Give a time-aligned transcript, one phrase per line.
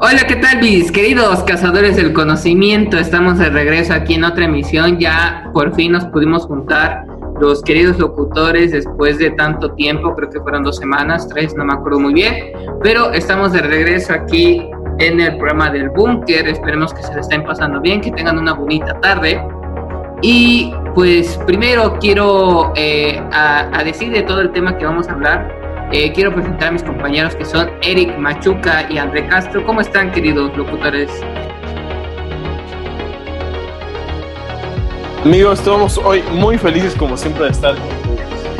[0.00, 2.98] Hola, ¿qué tal mis queridos cazadores del conocimiento?
[2.98, 4.98] Estamos de regreso aquí en otra emisión.
[4.98, 7.04] Ya por fin nos pudimos juntar
[7.40, 11.72] los queridos locutores después de tanto tiempo, creo que fueron dos semanas, tres, no me
[11.72, 12.52] acuerdo muy bien,
[12.82, 14.68] pero estamos de regreso aquí
[14.98, 16.48] en el programa del búnker.
[16.48, 19.40] Esperemos que se le estén pasando bien, que tengan una bonita tarde.
[20.22, 25.88] Y pues primero quiero eh, a, decir de todo el tema que vamos a hablar.
[25.92, 29.64] Eh, quiero presentar a mis compañeros que son Eric Machuca y André Castro.
[29.64, 31.08] ¿Cómo están, queridos locutores?
[35.24, 38.17] Amigos, estamos hoy muy felices como siempre de estar con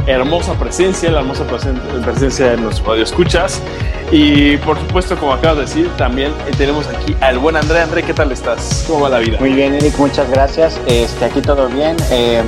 [0.08, 3.62] hermosa presencia, la hermosa presencia de nuestros escuchas
[4.10, 7.80] y por supuesto, como acabas de decir, también tenemos aquí al buen André.
[7.80, 8.84] André, ¿qué tal estás?
[8.86, 9.38] ¿Cómo va la vida?
[9.38, 10.80] Muy bien, Eric, muchas gracias.
[10.86, 11.96] Este, aquí todo bien.
[12.10, 12.42] Eh,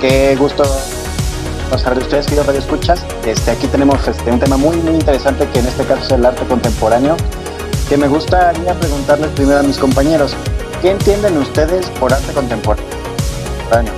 [0.00, 0.62] qué gusto
[1.76, 3.04] saber de ustedes, queridos escuchas.
[3.26, 6.24] Este, aquí tenemos este, un tema muy, muy interesante que en este caso es el
[6.24, 7.16] arte contemporáneo.
[7.88, 10.36] Que me gustaría preguntarles primero a mis compañeros,
[10.80, 13.92] ¿qué entienden ustedes por arte contemporáneo?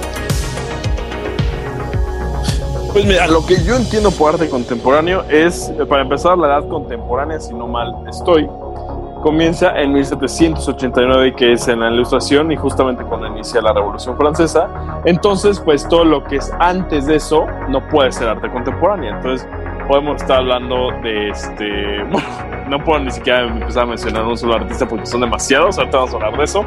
[2.93, 7.41] Pues mira, lo que yo entiendo por arte contemporáneo es, para empezar, la edad contemporánea,
[7.41, 8.47] si no mal estoy,
[9.23, 14.69] comienza en 1789, que es en la Ilustración y justamente cuando inicia la Revolución Francesa.
[15.07, 19.15] Entonces, pues todo lo que es antes de eso no puede ser arte contemporáneo.
[19.17, 19.49] Entonces,
[19.89, 22.05] podemos estar hablando de este.
[22.11, 22.29] Bueno,
[22.69, 25.79] no puedo ni siquiera empezar a mencionar un solo artista porque son demasiados.
[25.79, 26.63] Ahorita vamos a hablar de eso.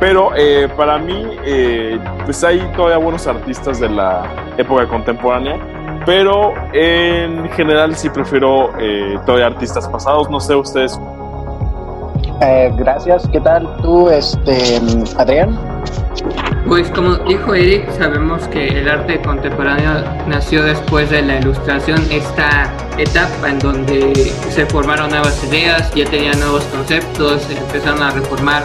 [0.00, 4.24] Pero eh, para mí, eh, pues hay todavía buenos artistas de la
[4.56, 5.58] época contemporánea,
[6.06, 10.30] pero en general sí prefiero eh, todavía artistas pasados.
[10.30, 10.98] No sé ustedes.
[12.76, 13.28] gracias.
[13.30, 14.80] ¿Qué tal tú, este,
[15.18, 15.58] Adrián?
[16.66, 22.72] Pues como dijo Eric, sabemos que el arte contemporáneo nació después de la ilustración, esta
[22.96, 24.14] etapa en donde
[24.48, 28.62] se formaron nuevas ideas, ya tenían nuevos conceptos, empezaron a reformar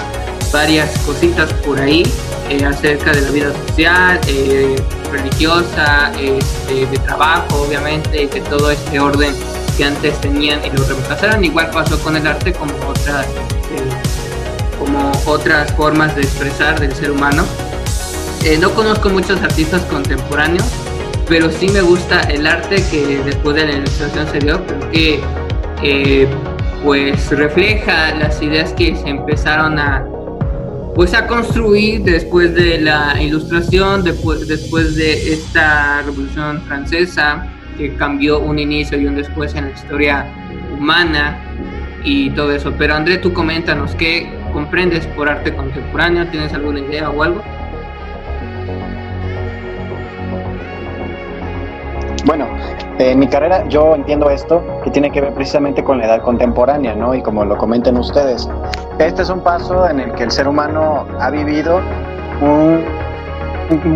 [0.51, 2.03] varias cositas por ahí
[2.49, 4.75] eh, acerca de la vida social, eh,
[5.11, 9.33] religiosa, este, de trabajo, obviamente, que todo este orden
[9.77, 11.43] que antes tenían y lo reemplazaron.
[11.43, 17.11] Igual pasó con el arte como otras, eh, como otras formas de expresar del ser
[17.11, 17.45] humano.
[18.59, 20.67] no conozco muchos artistas contemporáneos,
[21.27, 25.19] pero sí me gusta el arte que después de la ilustración se dio, porque
[26.83, 30.05] pues refleja las ideas que se empezaron a
[30.95, 37.47] pues a construir después de la ilustración, después, después de esta revolución francesa
[37.77, 40.25] que cambió un inicio y un después en la historia
[40.73, 41.37] humana
[42.05, 42.73] y todo eso.
[42.77, 46.27] Pero André, tú coméntanos, ¿qué comprendes por arte contemporáneo?
[46.27, 47.43] ¿Tienes alguna idea o algo?
[52.25, 52.47] Bueno,
[52.97, 56.95] en mi carrera yo entiendo esto que tiene que ver precisamente con la edad contemporánea,
[56.95, 57.13] ¿no?
[57.13, 58.49] Y como lo comentan ustedes,
[58.97, 61.81] este es un paso en el que el ser humano ha vivido
[62.41, 62.83] un,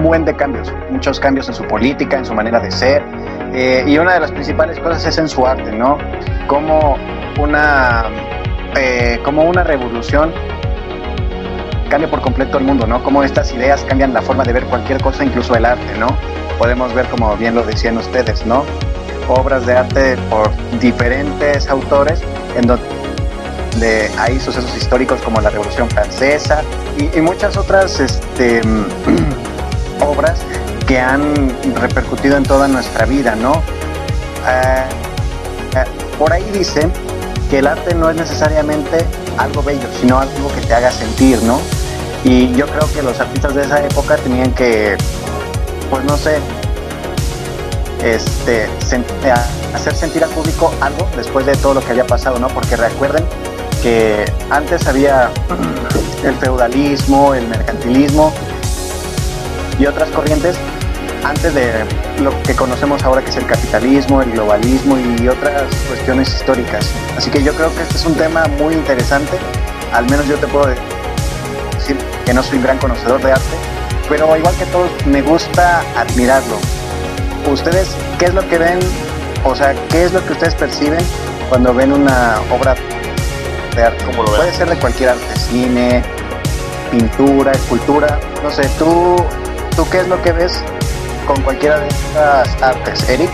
[0.03, 3.03] buen de cambios, muchos cambios en su política, en su manera de ser,
[3.51, 5.97] eh, y una de las principales cosas es en su arte, ¿no?
[6.45, 6.97] Como
[7.39, 8.05] una,
[8.77, 10.31] eh, como una revolución
[11.89, 13.03] cambia por completo el mundo, ¿no?
[13.03, 16.07] Como estas ideas cambian la forma de ver cualquier cosa, incluso el arte, ¿no?
[16.57, 18.63] Podemos ver, como bien lo decían ustedes, ¿no?
[19.27, 20.49] Obras de arte por
[20.79, 22.21] diferentes autores
[22.55, 22.99] en donde
[23.77, 26.61] de hay sucesos históricos como la Revolución Francesa
[26.97, 28.61] y, muchas otras este,
[30.01, 30.41] obras
[30.87, 33.53] que han repercutido en toda nuestra vida, ¿no?
[34.47, 34.83] Eh,
[35.75, 35.83] eh,
[36.17, 36.91] por ahí dicen
[37.49, 39.05] que el arte no es necesariamente
[39.37, 41.59] algo bello, sino algo que te haga sentir, ¿no?
[42.23, 44.97] Y yo creo que los artistas de esa época tenían que,
[45.89, 46.39] pues no sé,
[48.03, 49.33] este, eh,
[49.73, 52.47] hacer sentir al público algo después de todo lo que había pasado, ¿no?
[52.47, 53.25] Porque recuerden
[53.81, 55.31] que antes había
[56.23, 58.33] el feudalismo, el mercantilismo
[59.79, 60.57] y otras corrientes
[61.23, 61.85] antes de
[62.21, 66.89] lo que conocemos ahora que es el capitalismo, el globalismo y otras cuestiones históricas.
[67.17, 69.37] Así que yo creo que este es un tema muy interesante,
[69.93, 70.98] al menos yo te puedo decir
[72.29, 73.57] que no soy un gran conocedor de arte,
[74.07, 76.59] pero igual que todos me gusta admirarlo.
[77.51, 77.89] ¿Ustedes
[78.19, 78.77] qué es lo que ven?
[79.43, 80.99] O sea, ¿qué es lo que ustedes perciben
[81.49, 82.75] cuando ven una obra
[84.05, 86.03] como lo Puede ser de cualquier arte, cine,
[86.91, 88.19] pintura, escultura.
[88.43, 89.15] No sé, ¿tú,
[89.75, 90.63] ¿tú qué es lo que ves
[91.25, 93.31] con cualquiera de estas artes, Eric?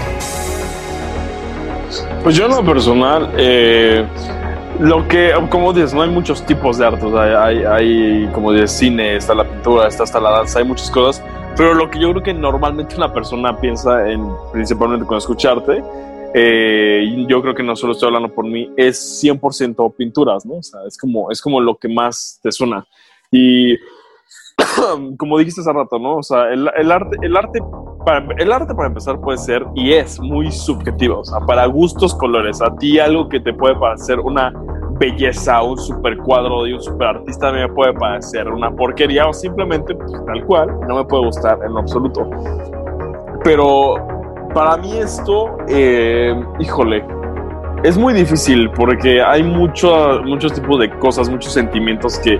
[2.23, 4.07] Pues yo en lo personal, eh,
[4.79, 7.05] lo que, como dices, no hay muchos tipos de arte.
[7.17, 11.23] hay, hay, como dices, cine, está la pintura, está hasta la danza, hay muchas cosas.
[11.55, 15.81] Pero lo que yo creo que normalmente una persona piensa en, principalmente con escucharte,
[16.33, 20.55] eh, yo creo que no solo estoy hablando por mí, es 100% pinturas, ¿no?
[20.55, 22.85] O sea, es como, es como lo que más te suena.
[23.31, 23.77] Y
[25.17, 26.17] como dijiste hace rato, ¿no?
[26.17, 27.59] O sea, el, arte, el arte
[28.05, 32.13] para, el arte para empezar puede ser y es muy subjetivo, o sea, para gustos,
[32.15, 32.61] colores.
[32.61, 34.53] A ti algo que te puede parecer una
[34.99, 39.93] belleza, un super cuadro de un super artista me puede parecer una porquería o simplemente
[39.93, 42.29] pues, tal cual, no me puede gustar en lo absoluto.
[43.43, 43.95] Pero
[44.53, 47.05] para mí esto, eh, híjole,
[47.83, 52.39] es muy difícil porque hay mucho, muchos tipos de cosas, muchos sentimientos que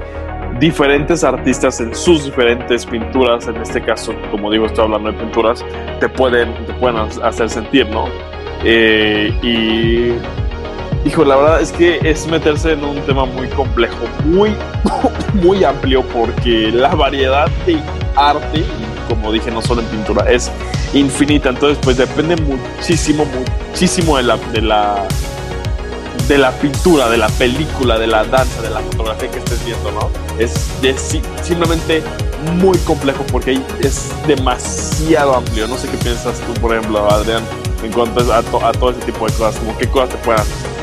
[0.59, 5.63] diferentes artistas en sus diferentes pinturas, en este caso, como digo, estoy hablando de pinturas,
[5.99, 8.05] te pueden, te pueden hacer sentir, ¿no?
[8.63, 10.13] Eh, y
[11.05, 14.55] Hijo, la verdad es que es meterse en un tema muy complejo, muy,
[15.35, 17.79] muy amplio, porque la variedad de
[18.15, 18.63] arte,
[19.07, 20.51] como dije, no solo en pintura, es
[20.95, 21.49] infinita.
[21.49, 23.23] Entonces, pues depende muchísimo,
[23.69, 25.07] muchísimo de la, de la,
[26.27, 29.91] de la pintura, de la película, de la danza, de la fotografía que estés viendo,
[29.91, 30.09] ¿no?
[30.39, 32.01] Es, es simplemente
[32.59, 35.67] muy complejo porque es demasiado amplio.
[35.67, 37.43] No sé qué piensas tú, por ejemplo, Adrián,
[37.83, 40.75] en cuanto a, a todo ese tipo de cosas, como qué cosas te pueden hacer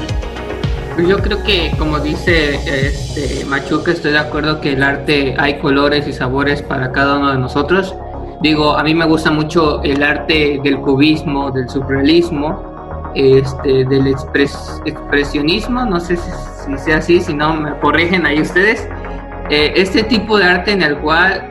[0.95, 5.59] pues yo creo que, como dice este, Machuca, estoy de acuerdo que el arte hay
[5.59, 7.95] colores y sabores para cada uno de nosotros.
[8.43, 12.72] Digo, a mí me gusta mucho el arte del cubismo, del surrealismo,
[13.15, 18.89] este, del expresionismo, no sé si, sea así, si no me corrigen ahí ustedes.
[19.51, 21.49] Eh, este tipo de arte en el cual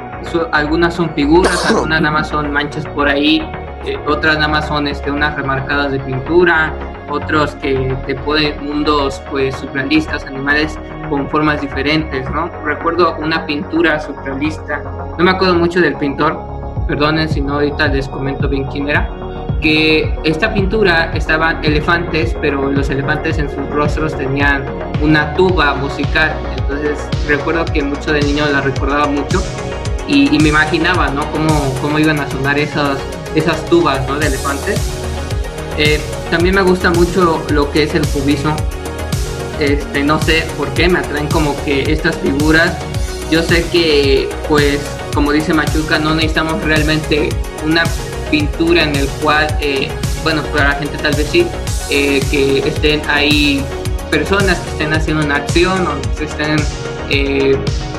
[0.52, 3.42] algunas son figuras, algunas nada más son manchas por ahí,
[3.86, 6.74] eh, otras nada más son este, unas remarcadas de pintura,
[7.10, 10.80] otros que te ponen mundos pues surrealistas, animales
[11.10, 12.50] con formas diferentes, ¿no?
[12.64, 14.82] Recuerdo una pintura surrealista,
[15.18, 16.40] no me acuerdo mucho del pintor,
[16.88, 19.10] perdonen si no ahorita les comento bien quién era,
[19.62, 24.66] que esta pintura estaban elefantes, pero los elefantes en sus rostros tenían
[25.02, 26.98] una tuba musical, entonces
[27.28, 29.42] recuerdo que mucho de niño la recordaba mucho
[30.08, 31.32] y, me imaginaba, ¿no?
[31.32, 32.98] Cómo, cómo iban a sonar esas,
[33.36, 34.18] esas tubas, ¿no?
[34.18, 35.02] De elefantes
[35.78, 36.00] eh,
[36.30, 38.56] también me gusta mucho lo que es el cubismo.
[39.60, 42.78] Este, no sé por qué me atraen como que estas figuras.
[43.30, 44.80] Yo sé que, pues,
[45.14, 47.30] como dice Machuca, no necesitamos realmente
[47.66, 47.84] una
[48.32, 49.90] pintura en el cual, eh,
[50.24, 51.46] bueno, para la gente tal vez sí,
[51.92, 53.64] eh, que estén ahí
[54.10, 56.56] personas que estén haciendo una acción o que estén,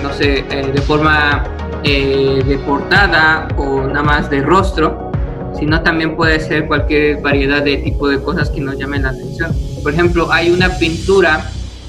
[0.03, 1.45] no sé, de forma
[1.83, 5.13] de portada o nada más de rostro
[5.59, 9.53] sino también puede ser cualquier variedad de tipo de cosas que nos llamen la atención.
[9.83, 11.45] Por ejemplo, hay una pintura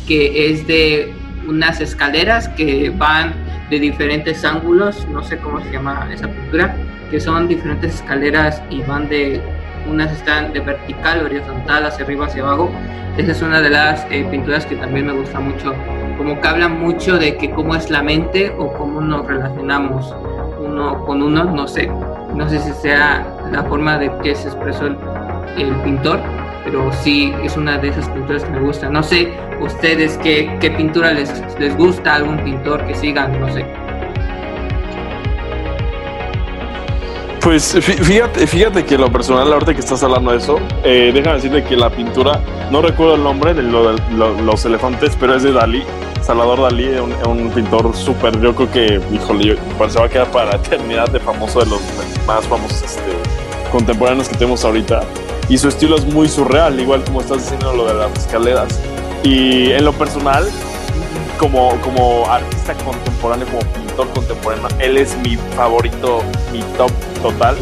[0.08, 1.14] que es de
[1.48, 3.34] unas escaleras que van
[3.70, 6.76] de diferentes ángulos, no sé cómo se llama esa pintura,
[7.14, 9.40] que son diferentes escaleras y van de,
[9.88, 12.72] unas están de vertical, horizontal, hacia arriba, hacia abajo.
[13.18, 15.76] Esa es una de las eh, pinturas que también me gusta mucho,
[16.18, 20.12] como que habla mucho de que cómo es la mente o cómo nos relacionamos
[20.60, 21.88] uno con uno, no sé,
[22.34, 24.96] no sé si sea la forma de que se expresó el,
[25.84, 26.20] pintor,
[26.64, 28.90] pero sí es una de esas pinturas que me gusta.
[28.90, 29.32] No sé
[29.62, 33.83] ustedes qué, qué pintura les, les gusta, algún pintor que sigan, no sé.
[37.44, 41.62] Pues fíjate, fíjate que lo personal, ahorita que estás hablando de eso, eh, déjame decirte
[41.66, 42.40] que la pintura,
[42.72, 45.84] no recuerdo el nombre de, los elefantes, pero es de Dalí,
[46.22, 46.88] Salvador Dalí,
[47.28, 51.20] un, pintor súper, yo creo que, híjole, yo, se va a quedar para eternidad de
[51.20, 51.82] famoso de los
[52.26, 53.12] más famosos este,
[53.74, 55.02] contemporáneos que tenemos ahorita.
[55.50, 58.80] Y su estilo es muy surreal, igual como estás diciendo lo de las escaleras.
[59.24, 60.50] Y en lo personal,
[61.38, 66.22] como, como artista contemporáneo, como contemporáneo, él es mi favorito,
[66.52, 67.56] mi top total.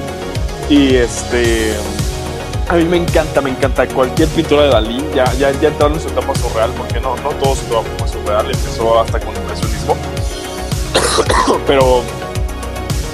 [0.70, 1.74] Y este.
[2.70, 5.04] A mí me encanta, me encanta cualquier pintura de Dalí.
[5.14, 8.08] Ya, ya, ya entrando en su etapa surreal, porque no, no todo su etapa fue
[8.08, 9.98] surreal, empezó hasta con el impresionismo.
[11.68, 12.04] Pero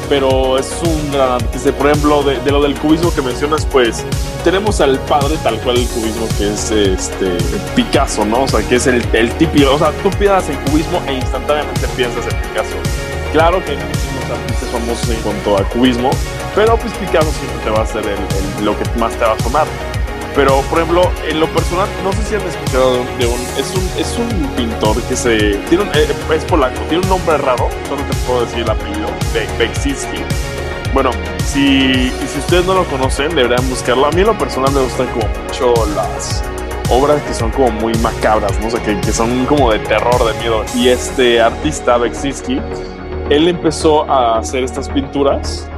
[0.10, 1.72] pero es un gran artista.
[1.74, 4.04] Por ejemplo, de, lo del cubismo que mencionas, pues
[4.44, 7.38] tenemos al padre tal cual el cubismo que es este
[7.76, 8.44] Picasso, ¿no?
[8.44, 11.88] O sea, que es el, el típico, o sea, tú piensas en cubismo e instantáneamente
[11.96, 12.76] piensas en Picasso.
[13.32, 16.10] Claro que muchísimos artistas famosos en cuanto a cubismo,
[16.56, 18.04] pero pues Picasso siempre te va a ser
[18.64, 19.68] lo que más te va a sonar.
[20.38, 23.40] Pero, por ejemplo, en lo personal, no sé si han escuchado de un.
[23.58, 25.56] es, un es un pintor que se.
[25.68, 29.10] Tiene un, eh, es polaco, tiene un nombre raro, solo te puedo decir el apellido,
[29.58, 30.20] Beksinski.
[30.94, 31.10] Bueno,
[31.44, 34.06] si, si ustedes no lo conocen, deberían buscarlo.
[34.06, 36.44] A mí en lo personal me gustan como mucho las
[36.90, 38.68] obras que son como muy macabras, ¿no?
[38.68, 40.64] O sea, que, que son como de terror, de miedo.
[40.76, 42.62] Y este artista, Beksinski,
[43.30, 45.70] él empezó a hacer estas pinturas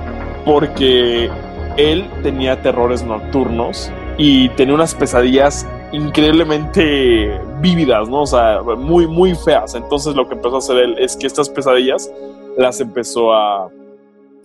[0.46, 1.30] porque
[1.78, 8.22] él tenía terrores nocturnos y tenía unas pesadillas increíblemente vívidas, ¿no?
[8.22, 9.74] O sea, muy, muy feas.
[9.74, 12.12] Entonces lo que empezó a hacer él es que estas pesadillas
[12.58, 13.70] las empezó a,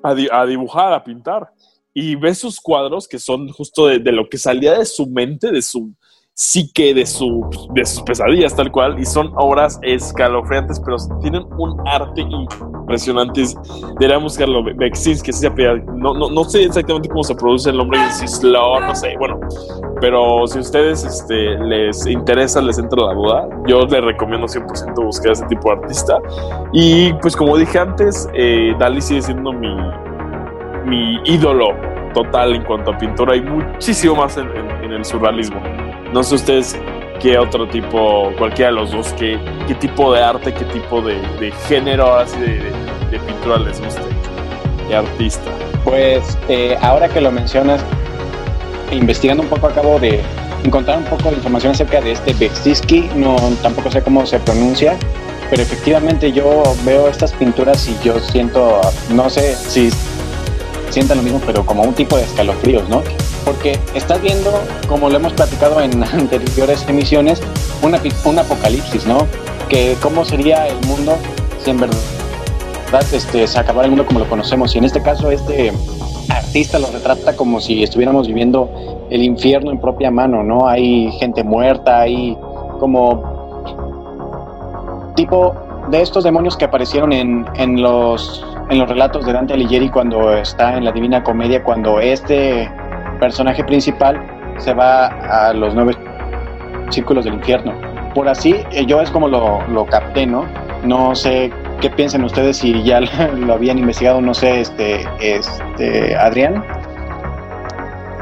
[0.02, 1.50] a, dibujar, a pintar.
[1.92, 5.50] Y ves sus cuadros que son justo de, de, lo que salía de su mente,
[5.50, 5.92] de su,
[6.36, 11.80] psique de, su, de sus pesadillas, tal cual, y son obras escalofriantes, pero tienen un
[11.86, 13.44] arte impresionante.
[14.00, 18.00] Deberíamos buscarlo, Beksinski, que se no, no, no sé exactamente cómo se produce el nombre,
[18.10, 19.38] Slow, no sé, bueno,
[20.00, 25.04] pero si a ustedes este, les interesa, les entro la duda, yo les recomiendo 100%
[25.04, 26.18] buscar ese tipo de artista.
[26.72, 29.72] Y pues como dije antes, eh, Dali sigue siendo mi,
[30.84, 31.68] mi ídolo
[32.12, 35.60] total en cuanto a pintura, hay muchísimo más en el surrealismo.
[36.14, 36.76] No sé ustedes
[37.20, 41.20] qué otro tipo, cualquiera de los dos, qué, qué tipo de arte, qué tipo de,
[41.66, 44.00] género así de, pintura les guste,
[44.86, 45.50] qué artista.
[45.82, 47.80] Pues eh, ahora que lo mencionas,
[48.92, 50.20] investigando un poco acabo de
[50.62, 54.96] encontrar un poco de información acerca de este Beksiski, no tampoco sé cómo se pronuncia,
[55.50, 58.80] pero efectivamente yo veo estas pinturas y yo siento,
[59.10, 59.90] no sé si
[60.90, 63.02] sientan lo mismo, pero como un tipo de escalofríos, ¿no?
[63.44, 64.50] Porque estás viendo,
[64.88, 67.40] como lo hemos platicado en anteriores emisiones,
[67.82, 69.26] una, un apocalipsis, ¿no?
[69.68, 71.16] Que cómo sería el mundo
[71.62, 71.96] si en verdad
[73.12, 74.74] este, se acabara el mundo como lo conocemos.
[74.74, 75.72] Y en este caso, este
[76.28, 78.70] artista lo retrata como si estuviéramos viviendo
[79.10, 80.68] el infierno en propia mano, ¿no?
[80.68, 82.36] Hay gente muerta, hay
[82.78, 83.34] como
[85.16, 85.54] tipo
[85.90, 90.32] de estos demonios que aparecieron en, en, los, en los relatos de Dante Alighieri cuando
[90.32, 92.70] está en la Divina Comedia, cuando este
[93.24, 94.20] personaje principal
[94.58, 95.96] se va a los nueve
[96.90, 97.72] círculos del infierno.
[98.14, 100.44] Por así, eh, yo es como lo, lo capté, ¿no?
[100.84, 101.50] No sé
[101.80, 103.00] qué piensan ustedes si ya
[103.34, 106.62] lo habían investigado, no sé, este, este, Adrián.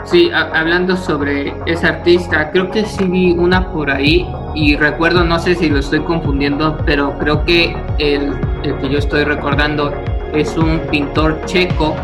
[0.05, 5.41] Sí, hablando sobre ese artista, creo que sí vi una por ahí y recuerdo, no
[5.41, 9.93] sé si lo estoy confundiendo, pero creo que el, el que yo estoy recordando
[10.33, 11.97] es un pintor checo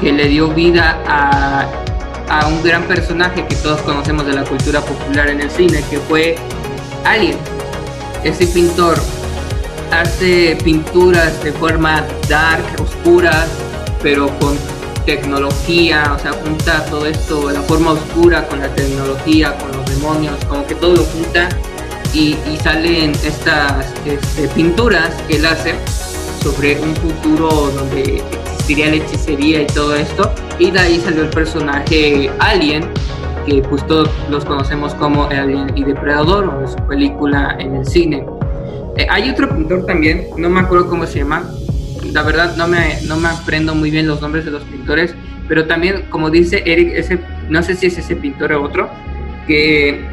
[0.00, 1.66] que le dio vida a
[2.28, 5.98] a un gran personaje que todos conocemos de la cultura popular en el cine, que
[5.98, 6.36] fue
[7.04, 7.36] Alien.
[8.24, 8.98] Ese pintor
[9.92, 13.46] hace pinturas de forma dark, oscuras,
[14.02, 14.56] pero con
[15.04, 20.34] tecnología, o sea, junta todo esto, la forma oscura con la tecnología, con los demonios,
[20.46, 21.48] como que todo lo junta
[22.12, 25.74] y, salen estas este, pinturas que él hace
[26.42, 28.22] sobre un futuro donde
[28.66, 32.84] existiría la hechicería y todo esto y de ahí salió el personaje Alien,
[33.46, 38.26] que pues todos los conocemos como Alien y Depredador, o su película en el cine.
[38.96, 41.48] Eh, hay otro pintor también, no me acuerdo cómo se llama,
[42.12, 45.14] la verdad no me, no me aprendo muy bien los nombres de los pintores,
[45.46, 48.90] pero también, como dice Eric, ese, no sé si es ese pintor o otro,
[49.46, 50.04] que,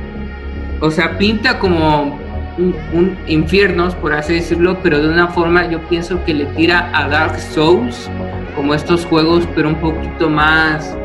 [0.79, 2.19] o sea, pinta como
[2.60, 6.91] un, un, infiernos, por así decirlo, pero de una forma yo pienso que le tira
[6.93, 8.12] a Dark Souls,
[8.55, 10.95] como estos juegos, pero un poquito más,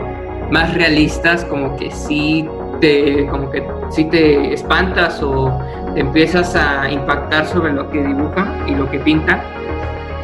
[0.50, 2.48] más realistas, como que sí
[2.80, 5.58] te, como que sí te espantas o
[5.94, 9.42] te empiezas a impactar sobre lo que dibuja y lo que pinta.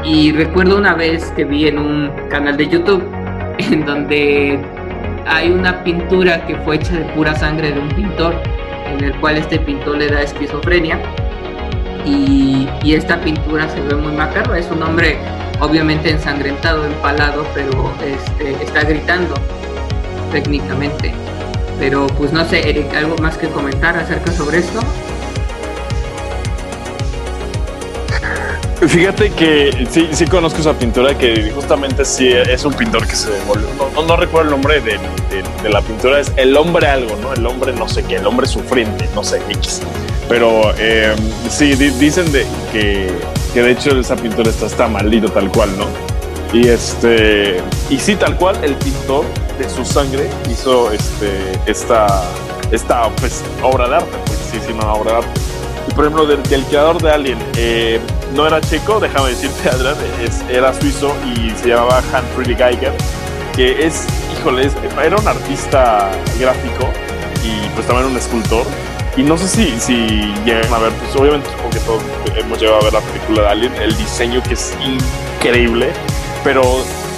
[0.04, 3.02] Y recuerdo una vez que vi en un canal de YouTube
[3.58, 4.58] en donde
[5.26, 8.34] hay una pintura que fue hecha de pura sangre de un pintor,
[8.86, 10.98] en el cual este pintor le da esquizofrenia.
[12.04, 15.16] Y, y esta pintura se ve muy macabra, es un hombre
[15.60, 19.34] obviamente ensangrentado, empalado, pero este, está gritando
[20.32, 21.12] técnicamente.
[21.78, 24.80] Pero pues no sé, Eric, ¿algo más que comentar acerca sobre esto?
[28.86, 33.66] Fíjate que sí, conozco esa pintura que justamente sí es un pintor que se volvió.
[33.94, 34.98] No, no, recuerdo el nombre de,
[35.62, 37.32] de, la pintura, es el hombre algo, ¿no?
[37.32, 39.80] El hombre no sé qué, el hombre sufriente, no sé, X.
[40.28, 41.14] Pero eh,
[41.48, 43.10] sí, dicen de que
[43.54, 45.86] que de hecho esa pintura está, está maldito tal cual, ¿no?
[46.52, 49.24] Y este y sí, tal cual, el pintor
[49.58, 51.30] de su sangre hizo este
[51.66, 52.06] esta
[52.72, 55.40] esta pues, obra de arte, pues sí, sí, una obra de arte.
[55.88, 58.00] Y por ejemplo, del, creador de Alien, eh,
[58.34, 59.96] no era checo, déjame decirte, Adrián,
[60.50, 62.92] era suizo y se llamaba Hans Friedrich Geiger,
[63.54, 64.68] que es, híjole,
[65.02, 66.88] era un artista gráfico
[67.44, 68.66] y pues también un escultor
[69.16, 72.02] y no sé si, si llegan a ver, pues obviamente supongo que todos
[72.36, 74.74] hemos llegado a ver la película de Alien, el diseño que es
[75.38, 75.92] increíble,
[76.42, 76.62] pero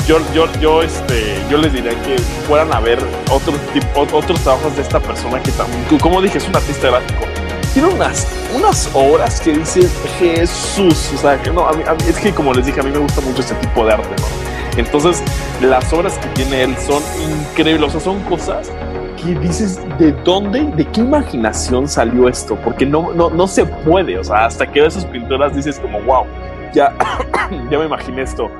[0.06, 2.98] yo, yo, yo, este, yo les diría que fueran a ver
[3.30, 7.24] otro tipo, otros trabajos de esta persona que también, como dije, es un artista gráfico.
[7.72, 9.88] Tiene unas, unas obras que dice
[10.18, 13.20] Jesús, o sea, no, a mí, es que como les dije, a mí me gusta
[13.20, 14.78] mucho este tipo de arte, ¿no?
[14.78, 15.22] Entonces,
[15.60, 17.02] las obras que tiene él son
[17.50, 18.70] increíbles, o sea, son cosas
[19.16, 22.56] que dices, ¿de dónde, de qué imaginación salió esto?
[22.64, 26.00] Porque no, no, no se puede, o sea, hasta que ves sus pinturas dices como,
[26.02, 26.24] wow,
[26.72, 26.94] ya,
[27.70, 28.50] ya me imaginé esto.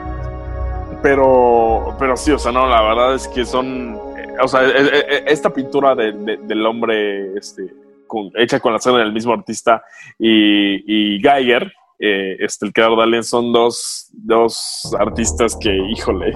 [1.02, 4.70] Pero, pero sí, o sea, no, la verdad es que son, eh, o sea, e,
[4.70, 7.72] e, e, esta pintura del hombre, este,
[8.34, 9.82] hecha con la sangre del mismo artista
[10.18, 16.32] y, y Geiger, eh, este, el son dos, dos artistas que, híjole,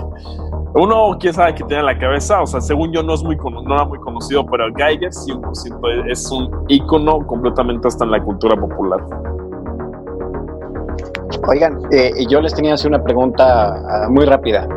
[0.75, 3.37] uno, quién sabe que tiene en la cabeza, o sea, según yo no es muy,
[3.37, 8.57] no era muy conocido, pero Geiger 100% es un ícono completamente hasta en la cultura
[8.57, 9.00] popular.
[11.49, 14.69] Oigan, eh, yo les tenía hacer una pregunta ah, muy rápida.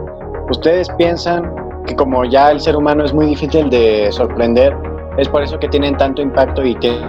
[0.50, 1.54] ¿Ustedes piensan
[1.86, 4.76] que como ya el ser humano es muy difícil de sorprender,
[5.18, 7.00] es por eso que tienen tanto impacto y que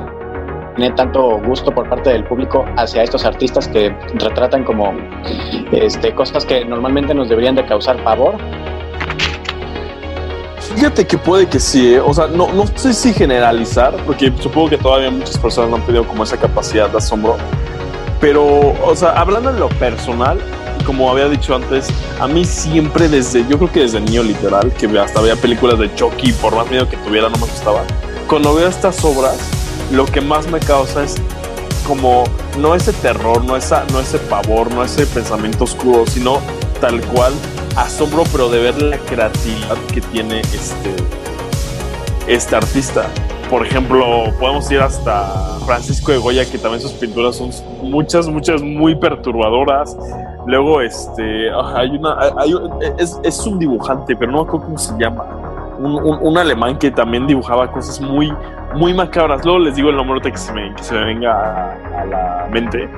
[0.76, 4.92] tiene tanto gusto por parte del público hacia estos artistas que retratan como
[5.72, 8.36] este, cosas que normalmente nos deberían de causar pavor?
[10.74, 12.00] Fíjate que puede que sí, ¿eh?
[12.00, 15.82] o sea, no, no sé si generalizar, porque supongo que todavía muchas personas no han
[15.82, 17.36] pedido como esa capacidad de asombro,
[18.20, 20.40] pero, o sea, hablando en lo personal,
[20.84, 21.88] como había dicho antes,
[22.18, 25.94] a mí siempre desde, yo creo que desde niño literal, que hasta veía películas de
[25.94, 27.82] Chucky, por más miedo que tuviera, no me gustaba.
[28.26, 29.63] Cuando veo estas obras,
[29.94, 31.14] lo que más me causa es
[31.86, 32.24] como
[32.58, 36.40] no ese terror, no, esa, no ese pavor, no ese pensamiento oscuro, sino
[36.80, 37.32] tal cual
[37.76, 40.94] asombro, pero de ver la creatividad que tiene este,
[42.26, 43.06] este artista.
[43.50, 47.50] Por ejemplo, podemos ir hasta Francisco de Goya, que también sus pinturas son
[47.82, 49.96] muchas, muchas muy perturbadoras.
[50.46, 52.16] Luego, este, hay una,
[52.98, 55.24] es, es, un dibujante, pero no me acuerdo cómo se llama.
[55.78, 58.32] Un, un, alemán que también dibujaba cosas muy,
[58.74, 59.44] muy macabras.
[59.44, 62.48] Luego les digo el nombre que se me, que se me venga a, a la
[62.50, 62.88] mente.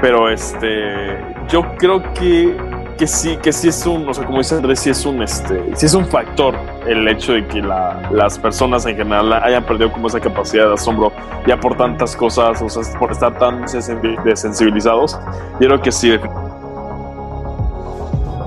[0.00, 2.56] Pero este, yo creo que
[2.98, 5.62] que sí, que sí es un, o sea, como dice Andrés, sí es un, este,
[5.76, 6.54] sí es un factor
[6.86, 11.12] el hecho de que las personas en general hayan perdido como esa capacidad de asombro
[11.46, 13.64] ya por tantas cosas, o sea, por estar tan
[14.24, 15.18] desensibilizados.
[15.60, 16.18] Yo creo que sí.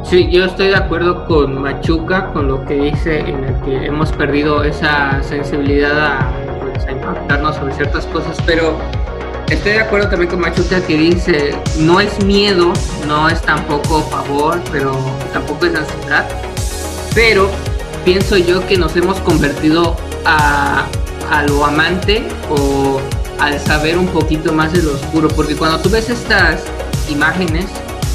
[0.04, 4.12] Sí, yo estoy de acuerdo con Machuca, con lo que dice en el que hemos
[4.12, 6.30] perdido esa sensibilidad a,
[6.90, 8.78] impactarnos sobre ciertas cosas, pero
[9.52, 12.72] Estoy de acuerdo también con Machuca que dice, no es miedo,
[13.06, 14.94] no es tampoco favor, pero
[15.34, 16.26] tampoco es ansiedad.
[17.14, 17.50] Pero
[18.06, 20.86] pienso yo que nos hemos convertido a,
[21.30, 23.02] a lo amante o
[23.42, 26.62] al saber un poquito más de lo oscuro, porque cuando tú ves estas
[27.10, 27.66] imágenes,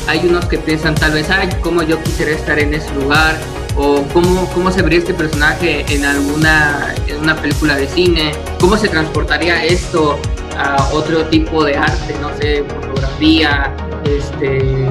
[0.08, 3.36] hay unos que piensan tal vez, ay, cómo yo quisiera estar en ese lugar,
[3.76, 8.76] o cómo, cómo se vería este personaje en alguna en una película de cine, cómo
[8.76, 10.18] se transportaría esto
[10.58, 14.86] a otro tipo de arte, no sé, fotografía, este,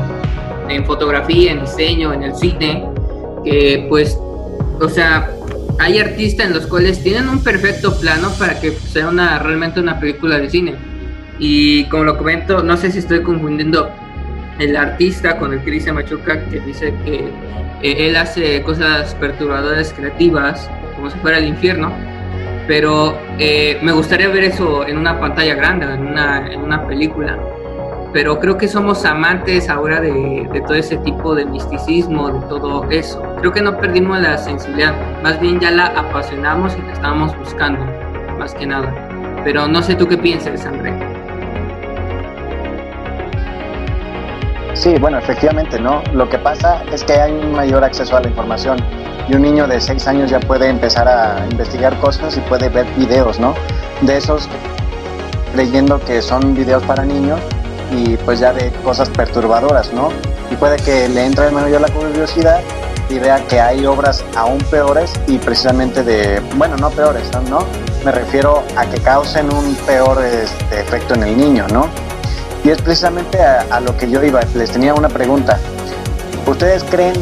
[0.70, 2.86] en fotografía, en diseño, en el cine,
[3.44, 4.18] que pues,
[4.80, 5.32] o sea,
[5.80, 10.00] hay artistas en los cuales tienen un perfecto plano para que sea una realmente una
[10.00, 10.76] película de cine.
[11.38, 13.90] Y como lo comento, no sé si estoy confundiendo
[14.60, 17.30] el artista con el que dice Machuca, que dice que
[17.82, 21.92] eh, él hace cosas perturbadoras creativas, como si fuera el infierno
[22.68, 27.38] pero eh, me gustaría ver eso en una pantalla grande, en una, en una película.
[28.12, 32.90] Pero creo que somos amantes ahora de, de, todo ese tipo de misticismo, de todo
[32.90, 33.22] eso.
[33.40, 37.86] Creo que no perdimos la sensibilidad, más bien ya la apasionamos y la estábamos buscando,
[38.40, 38.94] más que nada.
[39.44, 41.15] Pero no sé tú qué piensas, André.
[44.76, 46.04] Sí, bueno, efectivamente, ¿no?
[46.14, 48.78] Lo que pasa es que hay un mayor acceso a la información
[49.28, 52.86] y un niño de 6 años ya puede empezar a investigar cosas y puede ver
[52.98, 53.56] videos, ¿no?
[54.02, 54.50] De esos
[55.56, 57.40] leyendo que son videos para niños
[57.90, 60.10] y pues ya ve cosas perturbadoras, ¿no?
[60.52, 62.60] Y puede que le entre en mayor la curiosidad
[63.10, 67.60] y vea que hay obras aún peores y precisamente de, bueno, no peores, ¿no?
[68.04, 71.90] Me refiero a que causen un peor este, efecto en el niño, ¿no?
[72.66, 75.60] Y es precisamente a, a lo que yo iba, les tenía una pregunta.
[76.48, 77.14] ¿Ustedes creen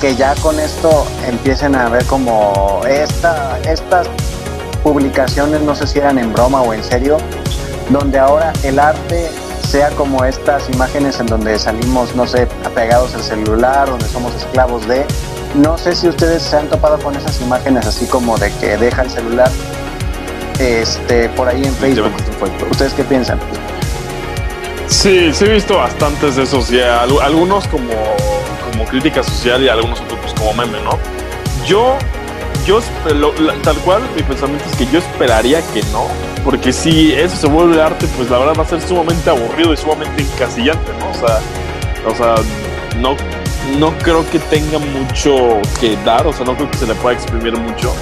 [0.00, 4.06] que ya con esto empiecen a ver como esta, estas
[4.84, 7.18] publicaciones, no sé si eran en broma o en serio,
[7.90, 9.28] donde ahora el arte
[9.68, 14.86] sea como estas imágenes en donde salimos, no sé, apegados al celular, donde somos esclavos
[14.86, 15.04] de...
[15.56, 19.02] No sé si ustedes se han topado con esas imágenes así como de que deja
[19.02, 19.50] el celular
[20.60, 22.12] este, por ahí en Facebook.
[22.70, 23.40] ¿Ustedes qué piensan?
[24.88, 27.02] Sí, sí he visto bastantes de esos ya.
[27.02, 27.92] Algunos como
[28.70, 30.98] como crítica social y algunos otros pues, como meme, ¿no?
[31.66, 31.96] Yo,
[32.66, 32.80] yo,
[33.62, 36.06] tal cual, mi pensamiento es que yo esperaría que no,
[36.44, 39.76] porque si eso se vuelve arte, pues la verdad va a ser sumamente aburrido y
[39.76, 41.10] sumamente encasillante, ¿no?
[41.10, 41.40] O sea,
[42.06, 42.34] o sea
[42.98, 43.16] no,
[43.78, 47.16] no creo que tenga mucho que dar, o sea, no creo que se le pueda
[47.16, 47.92] exprimir mucho.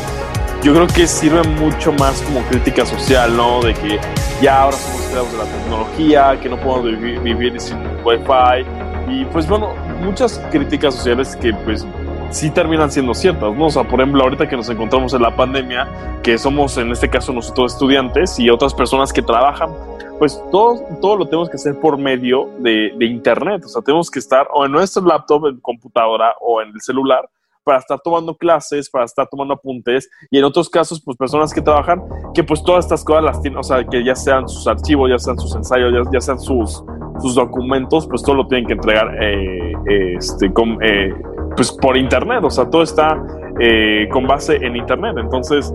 [0.62, 3.62] Yo creo que sirve mucho más como crítica social, ¿no?
[3.62, 4.01] De que
[4.42, 8.66] ya ahora somos esclavos de la tecnología, que no podemos vivir, vivir sin wifi.
[9.09, 11.87] Y pues bueno, muchas críticas sociales que pues
[12.31, 13.66] sí terminan siendo ciertas, ¿no?
[13.66, 15.88] O sea, por ejemplo, ahorita que nos encontramos en la pandemia,
[16.23, 19.71] que somos en este caso nosotros estudiantes y otras personas que trabajan,
[20.19, 24.11] pues todo, todo lo tenemos que hacer por medio de, de Internet, o sea, tenemos
[24.11, 27.29] que estar o en nuestro laptop, en computadora o en el celular
[27.66, 31.61] para estar tomando clases, para estar tomando apuntes, y en otros casos, pues personas que
[31.61, 32.00] trabajan,
[32.33, 35.18] que pues todas estas cosas las tienen, o sea, que ya sean sus archivos, ya
[35.18, 36.85] sean sus ensayos, ya, sean sus,
[37.20, 39.72] sus documentos, pues todo lo tienen que entregar eh,
[40.16, 41.12] este, con, eh,
[41.57, 43.20] pues por internet, o sea, todo está
[43.59, 45.16] eh, con base en internet.
[45.18, 45.72] Entonces,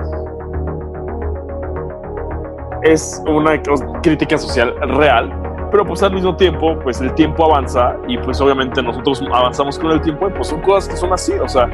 [2.84, 3.62] es una
[4.02, 5.30] crítica social real,
[5.72, 9.92] pero pues al mismo tiempo, pues el tiempo avanza y pues obviamente nosotros avanzamos con
[9.92, 11.68] el tiempo y pues son cosas que son así, o sea,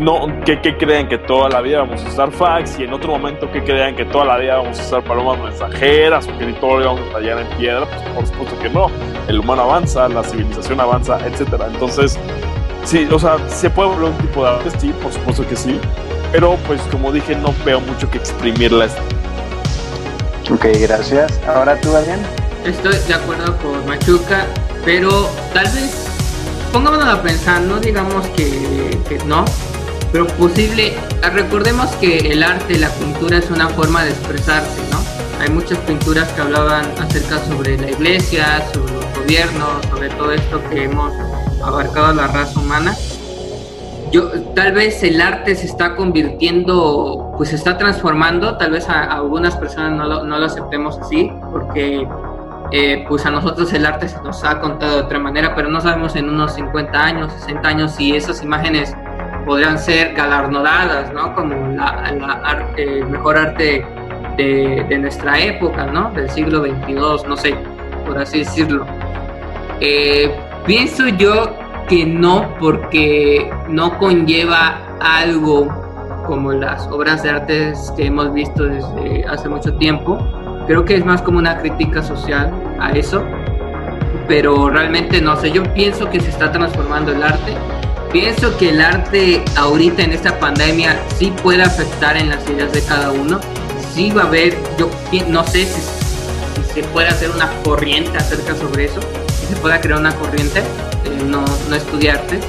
[0.00, 3.12] no que, que crean que toda la vida vamos a usar fax y en otro
[3.12, 6.80] momento que crean que toda la vida vamos a usar palomas mensajeras o que todo
[6.80, 8.90] lo vamos a tallar en piedra, pues por supuesto que no,
[9.28, 11.68] el humano avanza, la civilización avanza, etcétera.
[11.72, 12.18] Entonces,
[12.86, 15.80] Sí, o sea, se puede volver un tipo de arte, sí, por supuesto que sí.
[16.30, 18.86] Pero pues como dije, no veo mucho que exprimirla.
[20.48, 21.40] Ok, gracias.
[21.48, 22.20] Ahora tú, Adrián.
[22.66, 24.44] Estoy de acuerdo con Machuca,
[24.84, 26.08] pero tal vez
[26.72, 29.44] pongámonos a pensar, no digamos que, que no,
[30.10, 30.94] pero posible,
[31.32, 34.98] recordemos que el arte, la pintura es una forma de expresarse, ¿no?
[35.40, 40.60] Hay muchas pinturas que hablaban acerca sobre la iglesia, sobre los gobiernos, sobre todo esto
[40.68, 41.12] que hemos
[41.62, 42.96] abarcado la raza humana.
[44.10, 49.02] Yo, tal vez el arte se está convirtiendo, pues se está transformando, tal vez a,
[49.02, 52.08] algunas personas no lo, no lo, aceptemos así, porque
[52.72, 55.80] eh, pues a nosotros el arte se nos ha contado de otra manera, pero no
[55.80, 58.94] sabemos en unos 50 años, 60 años si esas imágenes
[59.44, 61.34] podrían ser galardonadas, ¿no?
[61.34, 62.12] Como la,
[62.76, 63.86] el mejor arte
[64.36, 66.10] de, nuestra época, ¿no?
[66.10, 67.56] Del siglo 22, no sé,
[68.06, 68.84] por así decirlo.
[69.80, 70.34] Eh,
[70.66, 71.56] Pienso yo
[71.88, 75.68] que no, porque no conlleva algo
[76.26, 80.18] como las obras de arte que hemos visto desde hace mucho tiempo.
[80.66, 83.24] Creo que es más como una crítica social a eso,
[84.26, 87.54] pero realmente no sé, yo pienso que se está transformando el arte.
[88.12, 92.82] Pienso que el arte ahorita en esta pandemia sí puede afectar en las ideas de
[92.82, 93.40] cada uno.
[93.92, 94.90] Sí va a haber, yo
[95.28, 99.00] no sé si, si se puede hacer una corriente acerca sobre eso
[99.46, 102.40] se pueda crear una corriente, eh, no, no estudiarte,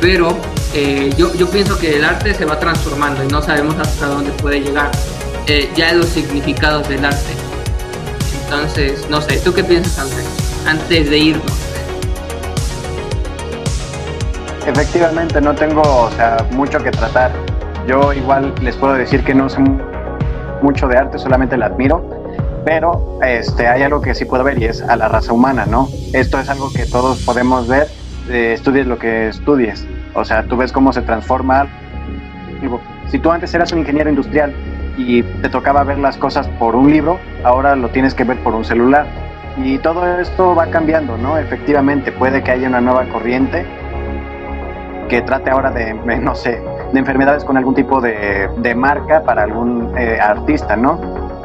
[0.00, 0.36] pero
[0.74, 4.30] eh, yo, yo pienso que el arte se va transformando y no sabemos hasta dónde
[4.32, 4.90] puede llegar
[5.46, 7.47] eh, ya los significados del arte.
[8.50, 10.10] Entonces, no sé, ¿tú qué piensas?
[10.66, 11.52] Antes de irnos.
[14.66, 17.30] Efectivamente, no tengo o sea, mucho que tratar.
[17.86, 19.60] Yo igual les puedo decir que no sé
[20.62, 22.18] mucho de arte, solamente la admiro
[22.64, 25.88] pero este, hay algo que sí puedo ver y es a la raza humana, ¿no?
[26.12, 27.88] Esto es algo que todos podemos ver,
[28.28, 31.66] eh, estudies lo que estudies, o sea, tú ves cómo se transforma.
[33.10, 34.54] Si tú antes eras un ingeniero industrial
[34.98, 38.54] y te tocaba ver las cosas por un libro, ahora lo tienes que ver por
[38.54, 39.06] un celular.
[39.56, 41.38] Y todo esto va cambiando, ¿no?
[41.38, 43.64] Efectivamente, puede que haya una nueva corriente
[45.08, 49.44] que trate ahora de, no sé, de enfermedades con algún tipo de, de marca para
[49.44, 51.00] algún eh, artista, ¿no?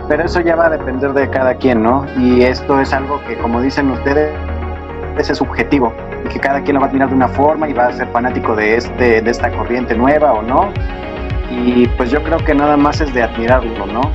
[0.09, 2.05] Pero eso ya va a depender de cada quien, ¿no?
[2.17, 4.33] Y esto es algo que, como dicen ustedes,
[5.17, 5.93] es subjetivo
[6.25, 8.07] y que cada quien lo va a mirar de una forma y va a ser
[8.07, 10.71] fanático de, este, de esta corriente nueva o no.
[11.61, 14.11] Y pues yo creo que nada más es de admirarlo, ¿no?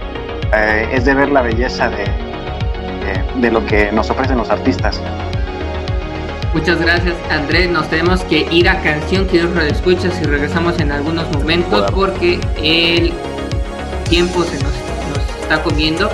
[0.55, 5.01] Eh, es de ver la belleza de, de, de, lo que nos ofrecen los artistas.
[6.55, 10.91] Muchas gracias Andrés, nos tenemos que ir a canción, que lo escuchas y regresamos en
[10.91, 13.13] algunos momentos porque el
[14.09, 14.73] tiempo se nos
[15.43, 16.11] está comiendo.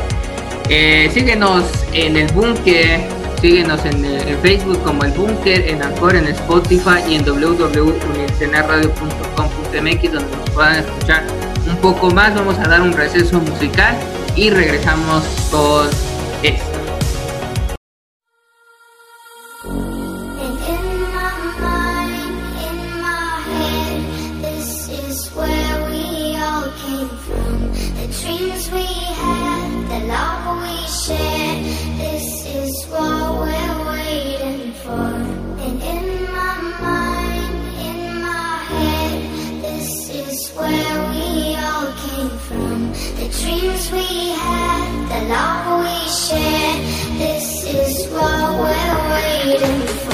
[0.69, 3.01] Eh, síguenos en el búnker,
[3.41, 7.25] síguenos en, en, Facebook como el búnker, en Anchor, en Spotify y en
[9.81, 11.25] www.universidadaradio.com.mx donde nos puedan escuchar
[11.69, 12.35] un poco más.
[12.35, 13.97] Vamos a dar un receso musical
[14.37, 15.89] y regresamos con
[16.43, 16.74] esto.
[43.45, 46.81] dreams we had, the love we shared.
[47.19, 50.14] This is what we're waiting for.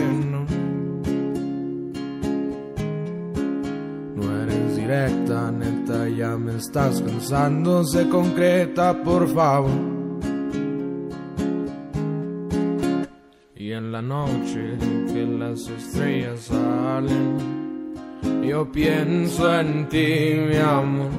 [6.71, 9.69] estás cansando, se concreta, por favor.
[13.57, 14.77] Y en la noche
[15.11, 17.93] que las estrellas salen,
[18.41, 21.09] yo pienso en ti, mi amor.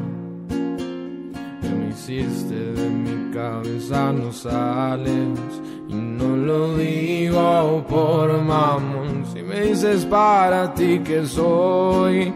[1.60, 5.38] Que me hiciste de mi cabeza, no sales.
[5.86, 9.26] Y no lo digo por mamón.
[9.30, 12.32] Si me dices para ti que soy,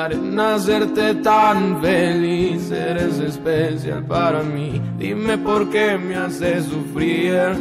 [0.00, 2.70] dudaré en hacerte tan feliz.
[2.70, 4.80] Eres especial para mí.
[4.98, 7.56] Dime por qué me haces sufrir.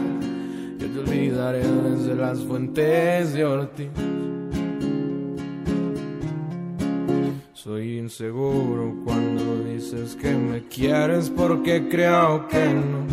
[0.80, 3.90] Yo te olvidaré desde las fuentes de Ortiz.
[7.54, 13.06] Soy inseguro cuando dices que me quieres porque creo que no.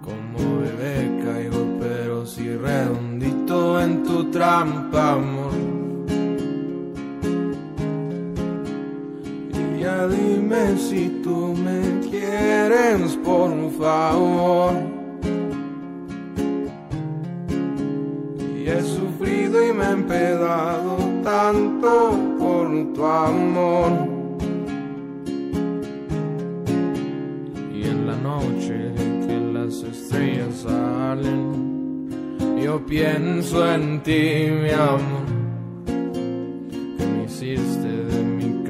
[0.00, 5.45] Como bebé caigo pero si redondito en tu trampa, amor.
[10.78, 14.72] Si tú me quieres, por favor.
[18.56, 23.90] Y he sufrido y me he empedado tanto por tu amor.
[27.74, 28.92] Y en la noche
[29.26, 32.08] que las estrellas salen,
[32.62, 35.15] yo pienso en ti, mi amor.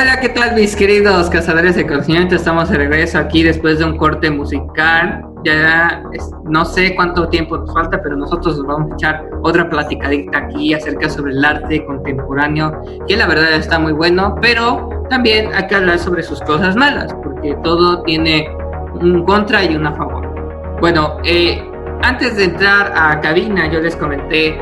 [0.00, 2.34] Hola, ¿qué tal mis queridos cazadores de conocimiento?
[2.34, 5.22] Estamos de regreso aquí después de un corte musical.
[5.44, 6.02] Ya
[6.44, 10.72] no sé cuánto tiempo nos falta, pero nosotros nos vamos a echar otra platicadita aquí
[10.72, 15.74] acerca sobre el arte contemporáneo, que la verdad está muy bueno, pero también hay que
[15.74, 18.48] hablar sobre sus cosas malas, porque todo tiene
[18.94, 20.26] un contra y un a favor.
[20.80, 21.62] Bueno, eh,
[22.02, 24.58] antes de entrar a cabina, yo les comenté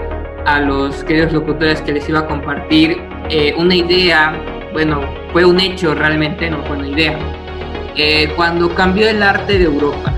[0.46, 4.32] a los queridos locutores que les iba a compartir eh, una idea
[4.78, 5.00] bueno,
[5.32, 7.18] fue un hecho realmente, no fue una idea.
[7.96, 10.14] Eh, cuando cambió el arte de Europa,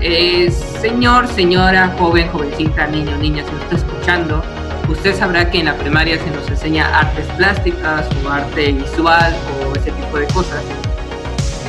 [0.00, 4.42] eh, señor, señora, joven, jovencita, niño, niña, si nos está escuchando,
[4.88, 9.32] usted sabrá que en la primaria se nos enseña artes plásticas o arte visual
[9.64, 10.64] o ese tipo de cosas.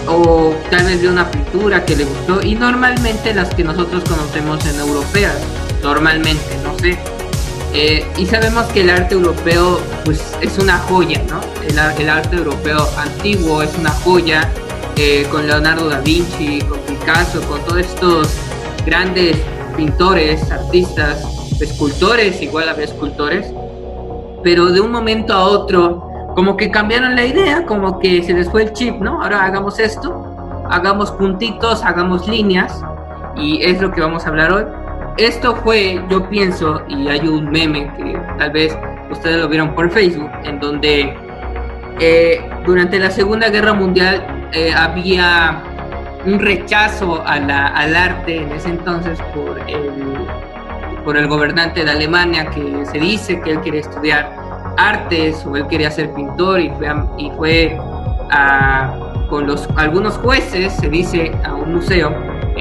[0.08, 4.65] O tal vez de una pintura que le gustó y normalmente las que nosotros conocemos
[4.65, 5.38] en europeas,
[5.84, 6.97] normalmente, no sé,
[7.73, 11.39] eh, y sabemos que el arte europeo pues, es una joya, ¿no?
[11.65, 14.49] El, arte europeo antiguo es una joya,
[14.97, 18.36] eh, con Leonardo da Vinci, con Picasso, con todos estos
[18.86, 19.38] grandes
[19.77, 21.23] pintores, artistas,
[21.62, 23.53] escultores, igual a escultores,
[24.43, 28.49] pero de un momento a otro como que cambiaron la idea, como que se les
[28.49, 29.23] fue el chip, ¿no?
[29.23, 32.81] Ahora hagamos esto, hagamos puntitos, hagamos líneas,
[33.38, 34.65] y es lo que vamos a hablar hoy
[35.17, 38.78] esto fue, yo pienso, y hay un meme que tal vez
[39.10, 41.13] ustedes lo vieron por Facebook, en donde
[42.00, 45.63] eh, durante la Segunda Guerra Mundial eh, había
[46.26, 50.28] un rechazo al arte en ese entonces por el,
[51.04, 54.36] por el gobernante de Alemania que se dice que él quería estudiar
[54.78, 57.78] artes o él quería ser pintor y fue, y fue
[59.30, 62.13] con los, algunos jueces, se dice, a un museo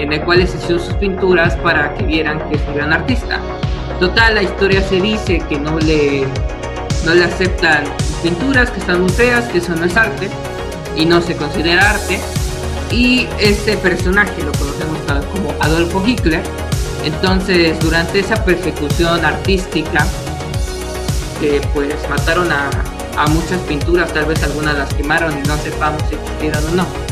[0.03, 3.39] en el cual les sus pinturas para que vieran que es un gran artista.
[3.99, 6.27] Total, la historia se dice que no le,
[7.05, 10.31] no le aceptan sus pinturas, que están muy feas, que eso no es arte
[10.97, 12.19] y no se considera arte.
[12.91, 14.99] Y este personaje lo conocemos
[15.33, 16.43] como Adolfo Hitler.
[17.05, 20.07] Entonces, durante esa persecución artística,
[21.73, 22.71] pues mataron a,
[23.17, 27.10] a muchas pinturas, tal vez algunas las quemaron y no sepamos si existieron o no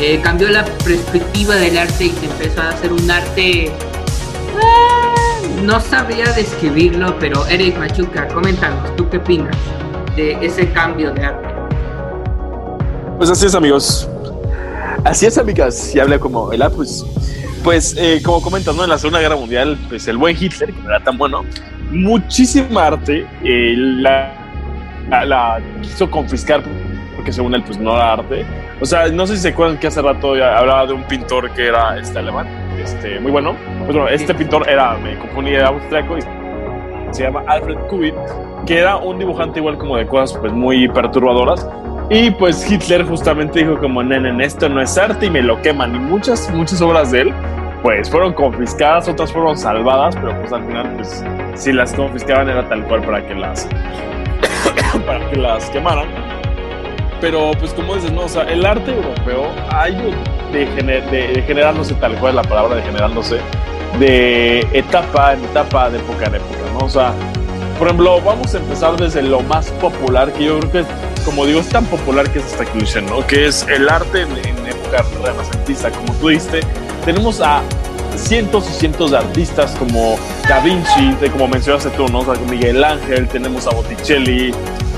[0.00, 3.72] eh, cambió la perspectiva del arte y se empezó a hacer un arte.
[4.62, 5.14] Ah,
[5.64, 9.56] no sabría describirlo, pero Eric Machuca, coméntanos, ¿tú qué opinas
[10.14, 11.48] de ese cambio de arte?
[13.16, 14.08] Pues así es, amigos.
[15.04, 15.94] Así es, amigas.
[15.94, 17.04] Y habla como el pues,
[17.64, 18.84] pues eh, como comentas, ¿no?
[18.84, 21.44] En la Segunda Guerra Mundial, pues el buen Hitler, que no era tan bueno,
[21.90, 24.32] muchísima arte eh, la,
[25.24, 26.62] la, quiso confiscar
[27.18, 28.46] porque según él, pues no era arte
[28.80, 31.66] o sea, no sé si se acuerdan que hace rato hablaba de un pintor que
[31.66, 32.46] era este alemán,
[32.80, 33.56] este, muy bueno.
[33.86, 36.20] Pues bueno, este pintor era, me confundí, era austriaco y
[37.10, 38.14] se llama Alfred Kubin,
[38.66, 41.68] que era un dibujante igual como de cosas pues muy perturbadoras.
[42.08, 45.96] Y pues Hitler justamente dijo como, nenen, esto no es arte y me lo queman.
[45.96, 47.34] Y muchas, muchas obras de él
[47.82, 51.24] pues fueron confiscadas, otras fueron salvadas, pero pues al final pues
[51.54, 53.68] si las confiscaban era tal cual para que las,
[55.06, 56.37] para que las quemaran.
[57.20, 60.10] Pero pues como dices, no, o sea, el arte europeo ha ido
[60.52, 63.40] de, de, generándose tal cual es la palabra de generándose
[63.98, 66.86] de etapa en etapa, de época en época, ¿no?
[66.86, 67.12] O sea,
[67.78, 70.84] por ejemplo, vamos a empezar desde lo más popular, que yo creo que,
[71.24, 73.24] como digo, es tan popular que es que dicen, ¿no?
[73.26, 76.60] Que es el arte en, época renacentista, como tú dijiste.
[77.04, 77.62] Tenemos a
[78.16, 82.20] cientos y cientos de artistas como Da Vinci, de, como mencionaste tú, ¿no?
[82.20, 84.52] O sea, Miguel Ángel, tenemos a Botticelli,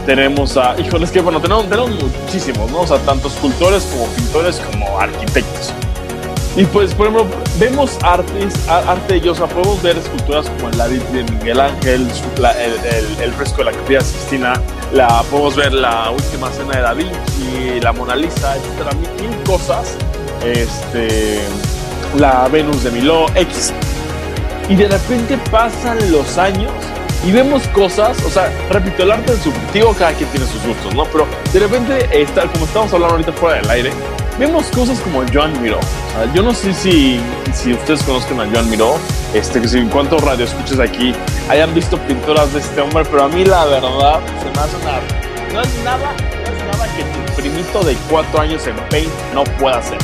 [0.06, 2.80] tenemos a, híjoles que bueno, tenemos, muchísimos, ¿no?
[2.80, 5.72] O sea, tanto escultores como pintores como arquitectos.
[6.56, 11.00] Y pues, por ejemplo, vemos artes, arte o sea, podemos ver esculturas como el David
[11.12, 14.54] de Miguel Ángel, el, el, fresco de la Capilla Sistina,
[14.92, 19.96] la, podemos ver la última cena de Da Vinci, la Mona Lisa, etcétera, mil, cosas.
[20.44, 21.40] Este,
[22.18, 23.72] la Venus de Milo, X.
[24.68, 26.72] Y de repente pasan los años
[27.24, 30.94] y vemos cosas, o sea, repito, el arte es subjetivo, cada quien tiene sus gustos,
[30.94, 31.04] ¿no?
[31.04, 33.90] Pero de repente, está, como estamos hablando ahorita fuera del aire,
[34.38, 35.78] vemos cosas como Joan Miró.
[35.78, 37.20] O sea, yo no sé si,
[37.52, 38.96] si ustedes conozcan a Joan Miró,
[39.34, 41.14] este, que si en cuantos radio escuchas aquí
[41.50, 45.00] hayan visto pinturas de este hombre, pero a mí la verdad se me hace una...
[45.52, 49.44] No es nada, no es nada que tu primito de cuatro años en Paint no
[49.58, 49.98] pueda hacer,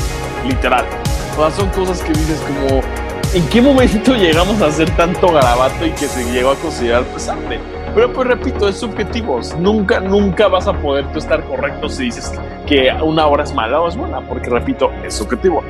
[0.46, 0.84] literal.
[1.36, 2.82] O sea, son cosas que dices como
[3.36, 7.60] ¿en qué momento llegamos a hacer tanto garabato y que se llegó a considerar pesante?
[7.94, 9.40] Pero pues repito, es subjetivo.
[9.58, 12.32] Nunca, nunca vas a poder tú estar correcto si dices
[12.66, 15.62] que una obra es mala o es buena, porque repito, es subjetivo.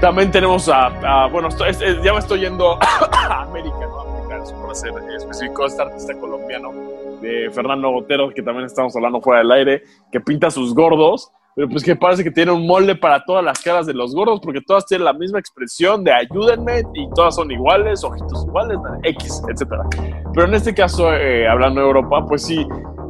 [0.00, 1.50] También tenemos a, bueno,
[2.02, 2.78] ya me estoy yendo
[3.12, 4.00] a América, ¿no?
[4.00, 6.72] América, por ser específico, este artista colombiano
[7.20, 11.68] de Fernando Botero, que también estamos hablando fuera del aire, que pinta sus gordos, pero
[11.68, 14.60] pues que parece que tiene un molde para todas las caras de los gordos, porque
[14.60, 19.82] todas tienen la misma expresión de ayúdenme y todas son iguales, ojitos iguales, X, etcétera.
[20.32, 22.66] Pero en este caso, eh, hablando de Europa, pues sí,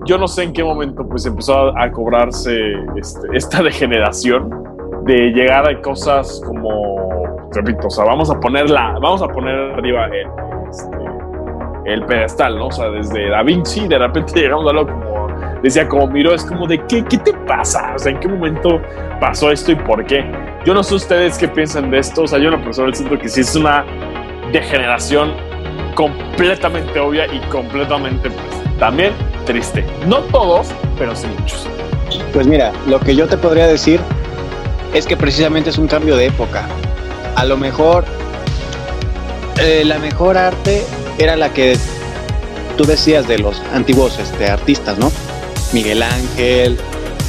[0.07, 4.51] yo no sé en qué momento pues empezó a, cobrarse este, esta degeneración
[5.05, 10.07] de llegar a cosas como, repito, o sea, vamos a ponerla, vamos a poner arriba
[10.07, 10.26] el,
[10.68, 10.97] este,
[11.84, 12.66] el pedestal, ¿no?
[12.66, 15.11] O sea, desde Da Vinci, de repente llegamos a como,
[15.62, 17.92] decía, como miró, es como de, ¿qué, ¿qué te pasa?
[17.94, 18.80] O sea, ¿en qué momento
[19.20, 20.24] pasó esto y por qué?
[20.64, 23.18] Yo no sé ustedes qué piensan de esto, o sea, yo en lo personal siento
[23.18, 23.84] que sí es una
[24.52, 25.34] degeneración
[25.94, 29.12] completamente obvia y completamente, pues, también
[29.46, 29.84] triste.
[30.06, 31.66] No todos, pero sí muchos.
[32.32, 34.00] Pues mira, lo que yo te podría decir
[34.94, 36.66] es que precisamente es un cambio de época.
[37.36, 38.04] A lo mejor
[39.60, 40.82] eh, la mejor arte
[41.18, 41.76] era la que
[42.76, 45.12] tú decías de los antiguos este, artistas, ¿no?
[45.72, 46.78] Miguel Ángel,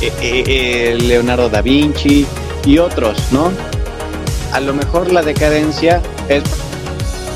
[0.01, 2.25] eh, eh, Leonardo da Vinci
[2.65, 3.51] y otros, ¿no?
[4.51, 6.43] A lo mejor la decadencia es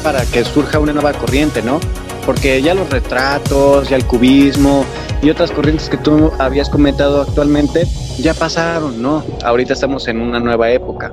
[0.04, 1.80] para que surja una nueva corriente, ¿no?
[2.26, 4.86] Porque ya los retratos, ya el cubismo
[5.22, 7.88] y otras corrientes que tú habías comentado actualmente
[8.20, 9.24] ya pasaron, ¿no?
[9.44, 11.12] Ahorita estamos en una nueva época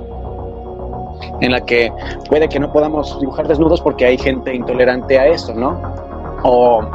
[1.41, 1.91] en la que
[2.29, 5.81] puede que no podamos dibujar desnudos porque hay gente intolerante a eso, ¿no?
[6.47, 6.91] O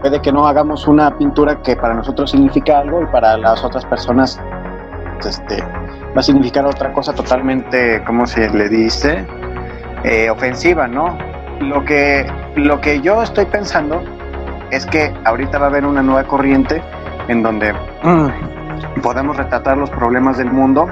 [0.00, 3.84] puede que no hagamos una pintura que para nosotros significa algo y para las otras
[3.84, 4.40] personas
[5.22, 9.26] este, va a significar otra cosa totalmente, ¿cómo se le dice?
[10.04, 11.18] Eh, ofensiva, ¿no?
[11.60, 14.02] Lo que, lo que yo estoy pensando
[14.70, 16.82] es que ahorita va a haber una nueva corriente
[17.28, 17.74] en donde
[19.02, 20.88] podemos retratar los problemas del mundo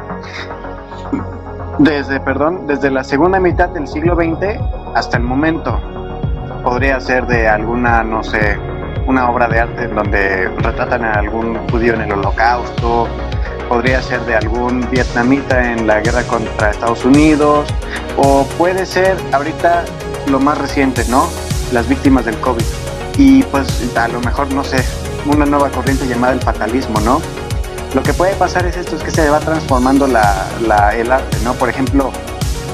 [1.79, 4.61] desde, perdón, desde la segunda mitad del siglo XX
[4.95, 5.81] hasta el momento.
[6.63, 8.59] Podría ser de alguna, no sé,
[9.07, 13.09] una obra de arte donde retratan a algún judío en el holocausto,
[13.69, 17.73] podría ser de algún vietnamita en la guerra contra Estados Unidos,
[18.17, 19.85] o puede ser ahorita
[20.29, 21.29] lo más reciente, ¿no?
[21.73, 22.65] Las víctimas del COVID.
[23.17, 24.85] Y pues a lo mejor, no sé,
[25.27, 27.21] una nueva corriente llamada el fatalismo, ¿no?
[27.95, 30.47] Lo que puede pasar es esto, es que se va transformando la,
[30.95, 31.55] el arte, ¿no?
[31.55, 32.13] Por ejemplo,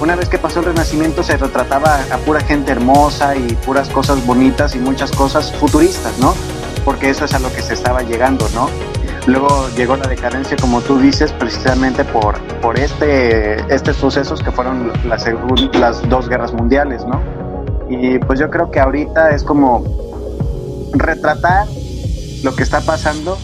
[0.00, 4.24] una vez que pasó el Renacimiento se retrataba a pura gente hermosa y puras cosas
[4.26, 6.34] bonitas y muchas cosas futuristas, ¿no?
[6.84, 8.68] Porque eso es a lo que se estaba llegando, ¿no?
[9.26, 14.92] Luego llegó la decadencia, como tú dices, precisamente por, por este, estos sucesos que fueron
[15.04, 15.26] las,
[15.72, 17.20] las dos guerras mundiales, ¿no?
[17.88, 19.84] Y pues yo creo que ahorita es como
[20.92, 21.66] retratar
[22.42, 23.36] lo que está pasando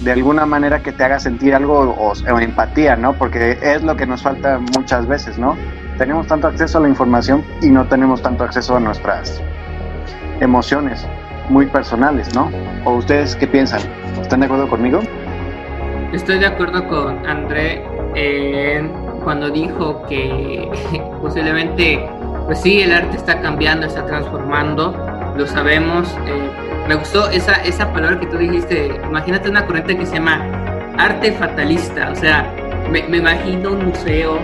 [0.00, 3.12] de alguna manera que te haga sentir algo o, empatía, ¿no?
[3.14, 5.56] Porque es lo que nos falta muchas veces, ¿no?
[6.00, 9.38] Tenemos tanto acceso a la información y no tenemos tanto acceso a nuestras
[10.40, 11.06] emociones
[11.50, 12.50] muy personales, ¿no?
[12.86, 13.82] ¿O ustedes qué piensan?
[14.18, 15.00] ¿Están de acuerdo conmigo?
[16.14, 17.84] Estoy de acuerdo con André
[19.24, 20.70] cuando dijo que
[21.20, 22.08] posiblemente,
[22.46, 24.96] pues sí, el arte está cambiando, está transformando,
[25.36, 26.08] lo sabemos.
[26.26, 26.50] Eh,
[26.88, 28.98] me gustó esa, esa palabra que tú dijiste.
[29.04, 30.40] Imagínate una corriente que se llama
[30.96, 32.10] arte fatalista.
[32.10, 32.50] O sea,
[32.90, 34.38] me, me imagino un museo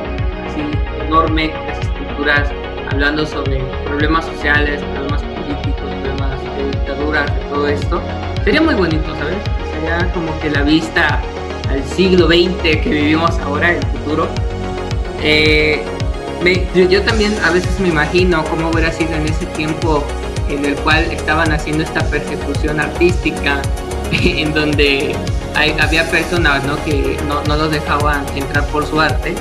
[0.47, 2.49] así enorme, con esas esculturas,
[2.91, 8.03] hablando sobre problemas sociales, problemas políticos, problemas de dictaduras, de todo esto.
[8.45, 9.37] Sería muy bonito, ¿sabes?
[9.73, 11.21] Sería como que la vista
[11.71, 14.29] al siglo XX que vivimos ahora, el futuro.
[15.23, 15.85] Eh,
[16.75, 20.05] yo, también a veces me imagino cómo hubiera sido en ese tiempo
[20.49, 23.63] en el cual estaban haciendo esta persecución artística,
[24.13, 25.17] en donde
[25.81, 26.77] había personas ¿no?
[26.85, 29.35] que no, no los dejaban entrar por su arte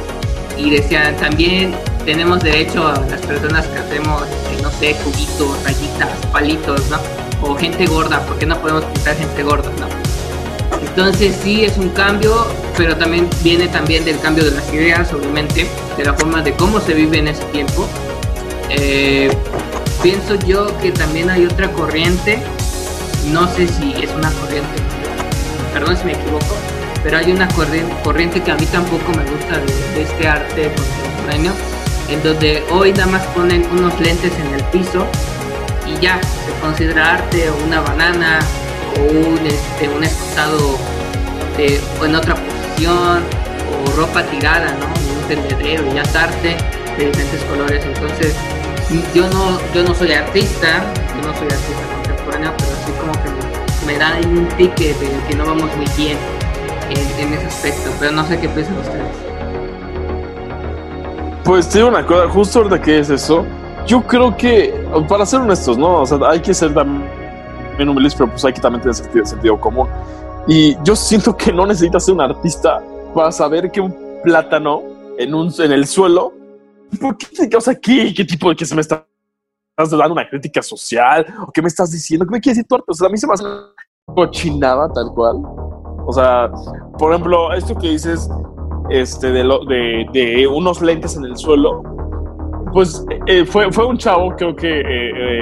[0.57, 1.75] y decían también
[2.05, 6.99] tenemos derecho a las personas que hacemos, eh, no sé, cubitos, rayitas, palitos, ¿no?
[7.41, 9.87] O gente gorda, ¿por qué no podemos pintar gente gorda, ¿no?
[10.87, 12.47] Entonces sí es un cambio,
[12.77, 16.79] pero también viene también del cambio de las ideas, obviamente, de la forma de cómo
[16.79, 17.87] se vive en ese tiempo.
[18.69, 19.29] Eh,
[20.01, 22.39] pienso yo que también hay otra corriente,
[23.31, 24.73] no sé si es una corriente,
[25.73, 26.55] perdón si me equivoco,
[27.05, 27.47] pero hay una
[28.03, 31.53] corriente que a mí tampoco me gusta de, este arte contemporáneo,
[32.09, 35.05] en donde hoy nada más ponen unos lentes en el piso
[35.85, 38.39] y ya se considera arte o una banana
[38.97, 40.79] o un, este, un escotado
[41.59, 43.21] en otra posición
[43.69, 44.87] o ropa tirada, ¿no?
[44.87, 46.57] Un tendedero ya es arte
[46.97, 47.85] de diferentes colores.
[47.85, 48.33] Entonces,
[49.13, 50.83] yo no, yo no soy artista,
[51.15, 55.35] yo no soy artista contemporáneo, pero así como que me, da un pique de que
[55.35, 56.17] no vamos muy bien
[56.89, 59.15] en, ese aspecto, pero no sé qué piensan ustedes.
[61.43, 63.45] Pues te digo una cosa, justo ahorita que es eso,
[63.85, 64.73] yo creo que,
[65.07, 66.01] para ser honestos, ¿no?
[66.01, 69.59] O sea, hay que ser también humildes, pero pues hay que también tener sentido, sentido
[69.59, 69.87] común.
[70.47, 72.81] Y yo siento que no necesitas ser un artista
[73.13, 74.81] para saber que un plátano
[75.17, 76.33] en, un, en el suelo,
[76.99, 78.13] ¿por qué te causa aquí?
[78.13, 79.05] ¿Qué tipo de que se me está
[79.77, 81.25] estás dando una crítica social?
[81.45, 82.25] ¿O qué me estás diciendo?
[82.25, 82.85] ¿Qué me quieres decir tu arte?
[82.87, 83.73] O sea, a mí se me hace una
[84.05, 85.37] cochinada tal cual.
[86.05, 86.51] O sea,
[86.97, 88.29] por ejemplo, esto que dices
[88.89, 91.81] este, de, lo, de, de unos lentes en el suelo,
[92.75, 94.83] pues eh, fue, fue un chavo, creo que eh,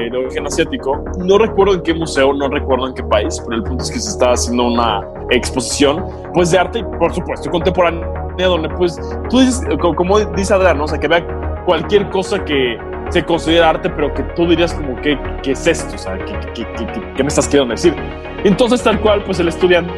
[0.06, 1.04] eh, de origen asiático.
[1.18, 4.00] No recuerdo en qué museo, no recuerdo en qué país, pero el punto es que
[4.00, 5.02] se estaba haciendo una
[5.32, 6.06] exposición,
[6.36, 8.08] pues de arte, por supuesto, contemporánea,
[8.38, 9.00] donde pues
[9.32, 10.84] tú dices, como, como dice Adrián, ¿no?
[10.84, 11.26] o sea, que vea
[11.66, 12.78] cualquier cosa que
[13.10, 15.96] se considera arte, pero que tú dirías como, ¿qué, qué es esto?
[15.96, 17.96] O sea, ¿qué, qué, qué, qué me estás queriendo decir?
[18.44, 19.92] Entonces, tal cual, pues el estudiante,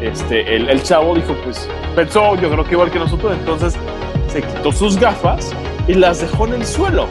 [0.00, 3.74] este, el, el chavo dijo, pues pensó, yo creo que igual que nosotros, entonces
[4.32, 5.52] se quitó sus gafas
[5.86, 7.06] y las dejó en el suelo.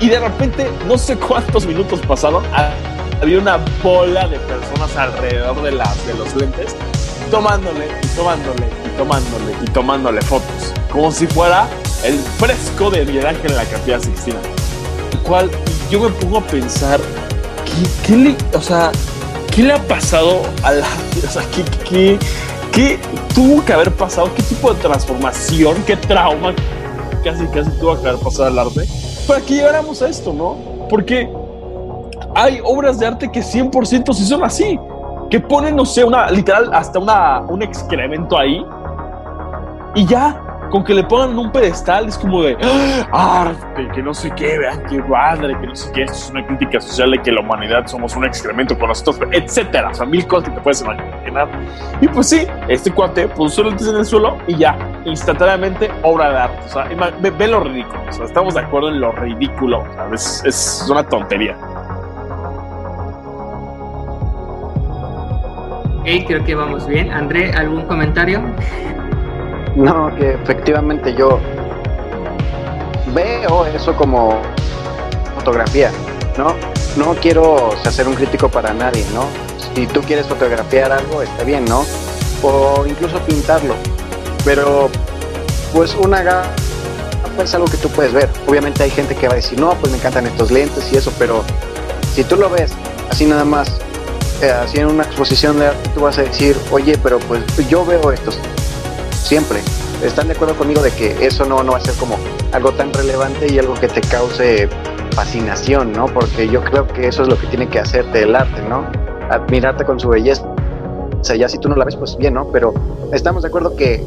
[0.00, 2.44] Y de repente, no sé cuántos minutos pasaron,
[3.22, 6.76] había una bola de personas alrededor de, las, de los lentes,
[7.30, 11.66] tomándole y tomándole y tomándole y tomándole fotos, como si fuera
[12.04, 14.38] el fresco de Miguel Ángel en la Capilla Sixtina.
[15.12, 15.50] El cual
[15.90, 17.00] yo me pongo a pensar,
[17.64, 18.92] ¿qué, qué le, o sea,
[19.56, 20.86] ¿qué le ha pasado a la,
[21.26, 21.42] o sea,
[21.88, 22.18] ¿qué,
[22.70, 23.00] qué,
[23.34, 24.30] tuvo que haber pasado?
[24.34, 26.54] ¿Qué tipo de transformación, qué trauma
[27.24, 28.86] casi, casi tuvo que haber pasado al arte
[29.26, 30.56] para que llegáramos a esto, ¿no?
[30.90, 31.26] Porque
[32.34, 34.78] hay obras de arte que 100% sí son así,
[35.30, 38.62] que ponen, no sé, una, literal, hasta una, un excremento ahí
[39.94, 40.38] y ya,
[40.70, 42.56] con que le pongan un pedestal es como de
[43.12, 43.48] ¡Ah!
[43.48, 46.46] arte, que no sé qué, vean qué padre, que no sé qué, esto es una
[46.46, 50.26] crítica social de que la humanidad somos un excremento con nosotros, etcétera, o sea, mil
[50.26, 51.48] cosas que te puedes imaginar.
[52.00, 56.36] Y pues sí, este cuate puso lentes en el suelo y ya, instantáneamente obra de
[56.38, 56.84] arte, o sea,
[57.20, 60.42] ve, ve lo ridículo, o sea, estamos de acuerdo en lo ridículo, o sea, es,
[60.44, 61.56] es una tontería.
[66.06, 67.10] Ok, creo que vamos bien.
[67.10, 68.40] André, ¿algún comentario?
[69.76, 71.38] No, que efectivamente yo
[73.14, 74.40] veo eso como
[75.34, 75.90] fotografía,
[76.38, 76.54] ¿no?
[76.96, 79.26] No quiero ser un crítico para nadie, ¿no?
[79.74, 81.84] Si tú quieres fotografiar algo, está bien, ¿no?
[82.42, 83.74] O incluso pintarlo.
[84.46, 84.88] Pero,
[85.74, 86.48] pues una gafa
[87.42, 88.30] es algo que tú puedes ver.
[88.46, 91.12] Obviamente hay gente que va a decir, no, pues me encantan estos lentes y eso,
[91.18, 91.44] pero
[92.14, 92.72] si tú lo ves
[93.10, 93.68] así nada más,
[94.40, 97.84] eh, así en una exposición de arte, tú vas a decir, oye, pero pues yo
[97.84, 98.38] veo estos
[99.26, 99.60] siempre.
[100.02, 102.16] ¿Están de acuerdo conmigo de que eso no, no va a ser como
[102.52, 104.68] algo tan relevante y algo que te cause
[105.12, 106.06] fascinación, ¿no?
[106.06, 108.86] Porque yo creo que eso es lo que tiene que hacerte el arte, ¿no?
[109.30, 110.46] Admirarte con su belleza.
[111.20, 112.48] O sea, ya si tú no la ves, pues bien, ¿no?
[112.52, 112.72] Pero
[113.12, 114.04] estamos de acuerdo que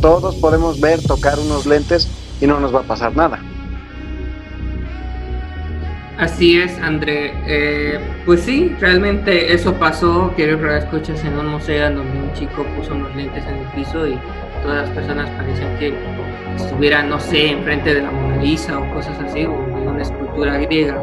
[0.00, 2.08] todos podemos ver, tocar unos lentes
[2.40, 3.40] y no nos va a pasar nada.
[6.18, 7.32] Así es, André.
[7.46, 10.32] Eh, pues sí, realmente eso pasó.
[10.34, 14.18] Quiero escuchas en un museo donde un chico puso unos lentes en el piso y
[14.64, 15.94] todas las personas parecían que
[16.56, 20.58] estuvieran, no sé, enfrente de la Mona Lisa o cosas así, o de una escultura
[20.58, 21.00] griega.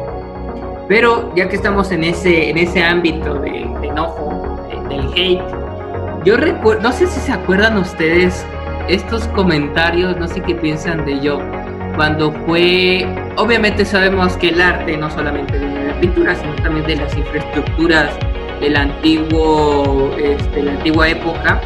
[0.86, 5.42] Pero ya que estamos en ese, en ese ámbito de, enojo, de, del hate,
[6.24, 8.46] yo recuerdo, no sé si se acuerdan ustedes
[8.88, 11.40] estos comentarios, no sé qué piensan de yo,
[11.96, 16.96] cuando fue, obviamente sabemos que el arte no solamente de la pintura, sino también de
[16.96, 18.12] las infraestructuras
[18.60, 21.60] del antiguo, este, la antigua época,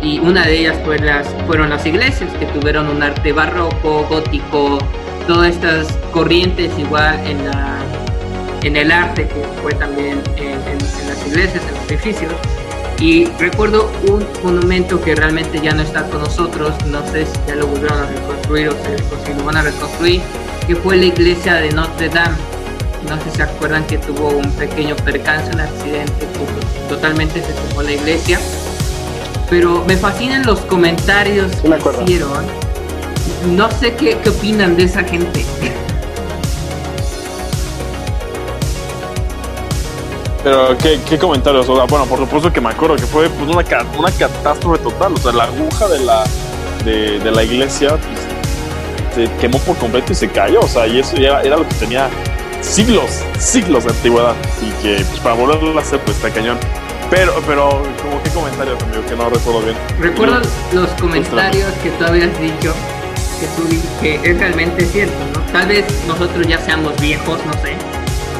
[0.00, 4.78] y una de ellas fue las, fueron las iglesias, que tuvieron un arte barroco, gótico,
[5.26, 7.78] todas estas corrientes igual en, la,
[8.62, 10.78] en el arte, que fue también en
[11.08, 12.32] las iglesias, en los edificios.
[13.02, 17.56] Y recuerdo un monumento que realmente ya no está con nosotros, no sé si ya
[17.56, 18.72] lo volvieron a reconstruir o
[19.26, 20.20] si lo van a reconstruir,
[20.68, 22.36] que fue la iglesia de Notre Dame.
[23.08, 27.52] No sé si se acuerdan que tuvo un pequeño percance, un accidente, que totalmente se
[27.52, 28.38] quemó la iglesia.
[29.50, 32.44] Pero me fascinan los comentarios Sí, que hicieron.
[33.56, 35.44] No sé qué, qué opinan de esa gente.
[40.42, 41.68] Pero, ¿qué, qué comentarios?
[41.68, 43.64] O sea, bueno, por supuesto que me acuerdo que fue pues, una,
[43.96, 45.12] una catástrofe total.
[45.14, 46.24] O sea, la aguja de la,
[46.84, 50.60] de, de la iglesia pues, se quemó por completo y se cayó.
[50.60, 52.08] O sea, y eso ya era lo que tenía
[52.60, 54.34] siglos, siglos de antigüedad.
[54.60, 56.58] Y que pues, para volverlo a hacer, pues está cañón.
[57.08, 59.76] Pero, pero, como qué comentarios, amigo, que no recuerdo bien.
[60.00, 60.40] Recuerdo
[60.72, 62.72] los comentarios que tú habías dicho,
[63.38, 63.68] que tú
[64.00, 65.40] que es realmente cierto, ¿no?
[65.52, 67.76] Tal vez nosotros ya seamos viejos, no sé,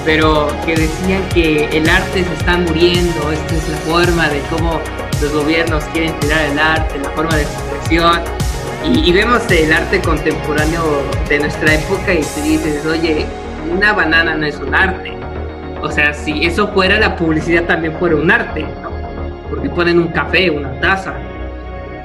[0.05, 4.81] pero que decían que el arte se está muriendo, esta es la forma de cómo
[5.21, 8.21] los gobiernos quieren tirar el arte, la forma de expresión.
[8.85, 10.83] Y, y vemos el arte contemporáneo
[11.29, 13.27] de nuestra época y te dices, oye,
[13.71, 15.13] una banana no es un arte.
[15.83, 18.91] O sea, si eso fuera la publicidad también fuera un arte, ¿no?
[19.51, 21.15] Porque ponen un café, una taza.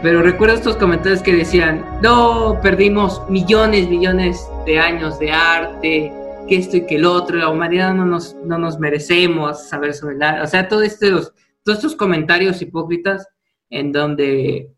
[0.01, 6.13] Pero recuerdo estos comentarios que decían, no, perdimos millones, millones de años de arte,
[6.47, 10.23] que esto y que el otro, la humanidad no nos, no nos merecemos saber sobre
[10.23, 10.41] arte.
[10.41, 11.33] O sea, todo estos,
[11.63, 13.27] todos estos comentarios hipócritas
[13.69, 14.71] en donde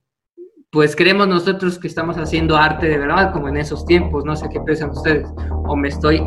[0.72, 4.47] pues creemos nosotros que estamos haciendo arte de verdad, como en esos tiempos, no sé
[4.49, 6.22] qué piensan ustedes, o me estoy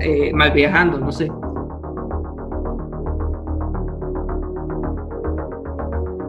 [0.00, 1.28] eh, mal viajando, no sé.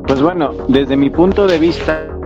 [0.08, 2.19] Pues bueno, desde mi punto de vista,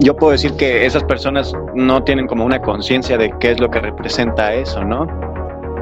[0.00, 3.70] yo puedo decir que esas personas no tienen como una conciencia de qué es lo
[3.70, 5.06] que representa eso, ¿no?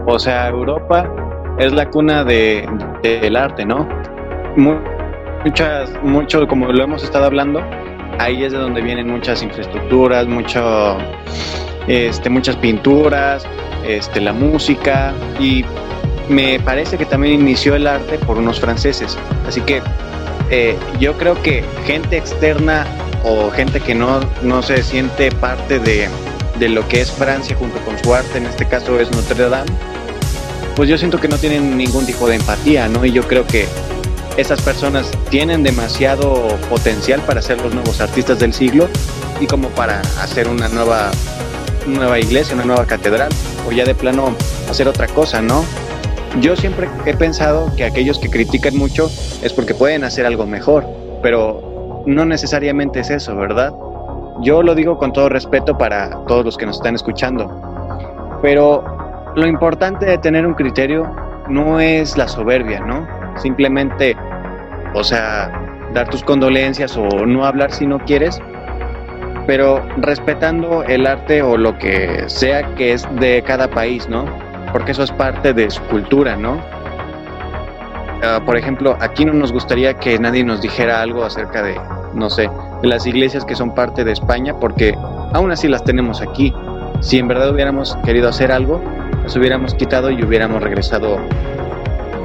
[0.07, 1.11] O sea, Europa
[1.59, 2.69] es la cuna de,
[3.03, 3.89] del arte, ¿no?
[4.57, 7.63] Muchas, mucho, como lo hemos estado hablando,
[8.19, 10.97] ahí es de donde vienen muchas infraestructuras, mucho,
[11.87, 13.47] este, muchas pinturas,
[13.87, 15.65] este, la música y
[16.29, 19.19] me parece que también inició el arte por unos franceses.
[19.47, 19.83] Así que
[20.51, 22.87] eh, yo creo que gente externa
[23.25, 26.09] o gente que no, no se siente parte de,
[26.59, 29.71] de lo que es Francia junto con su arte, en este caso es Notre Dame,
[30.77, 33.05] pues yo siento que no tienen ningún tipo de empatía, ¿no?
[33.05, 33.67] Y yo creo que
[34.37, 38.89] esas personas tienen demasiado potencial para ser los nuevos artistas del siglo
[39.41, 41.11] y como para hacer una nueva,
[41.87, 43.31] nueva iglesia, una nueva catedral
[43.69, 44.35] o ya de plano
[44.71, 45.65] hacer otra cosa, ¿no?
[46.41, 49.11] Yo siempre he pensado que aquellos que critican mucho
[49.43, 50.87] es porque pueden hacer algo mejor,
[51.23, 51.72] pero
[52.07, 53.73] no necesariamente es eso, ¿verdad?
[54.41, 57.49] Yo lo digo con todo respeto para todos los que nos están escuchando,
[58.43, 58.85] pero
[59.37, 61.15] lo importante de tener un criterio
[61.49, 63.07] no es la soberbia, ¿no?
[63.37, 64.17] Simplemente,
[64.95, 65.51] o sea,
[65.93, 68.41] dar tus condolencias o no hablar si no quieres,
[69.47, 74.25] pero respetando el arte o lo que sea que es de cada país, ¿no?
[74.73, 76.61] Porque eso es parte de su cultura, ¿no?
[78.23, 81.75] Uh, por ejemplo, aquí no nos gustaría que nadie nos dijera algo acerca de,
[82.15, 82.49] no sé,
[82.81, 84.97] de las iglesias que son parte de España, porque
[85.33, 86.55] aún así las tenemos aquí.
[87.01, 88.81] Si en verdad hubiéramos querido hacer algo,
[89.25, 91.19] las hubiéramos quitado y hubiéramos regresado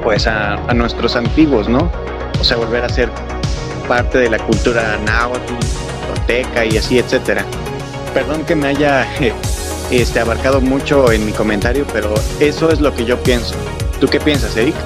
[0.04, 1.90] pues a, nuestros antiguos, ¿no?
[2.40, 3.08] O sea, volver a ser
[3.88, 5.52] parte de la cultura náhuatl,
[6.14, 7.44] tolteca y así, etcétera.
[8.14, 9.04] Perdón que me haya
[9.90, 13.56] este, abarcado mucho en mi comentario, pero eso es lo que yo pienso.
[14.00, 14.76] ¿Tú qué piensas, Eric?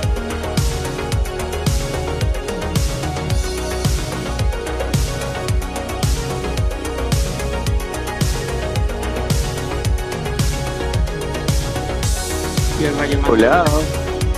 [13.28, 13.64] Hola.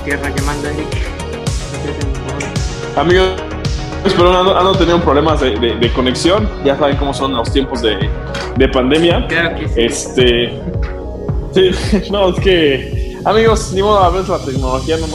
[0.04, 0.88] Tierra llamando, Eric.
[2.96, 3.28] Amigos,
[4.16, 6.48] pero ando, ando teniendo problemas de, de- de conexión.
[6.64, 8.08] Ya saben cómo son los tiempos de,
[8.56, 9.26] de pandemia.
[9.28, 9.74] Claro que sí.
[9.80, 10.60] Este.
[11.52, 11.70] Sí,
[12.10, 13.18] no, es que.
[13.24, 15.06] Amigos, ni modo, a veces la tecnología no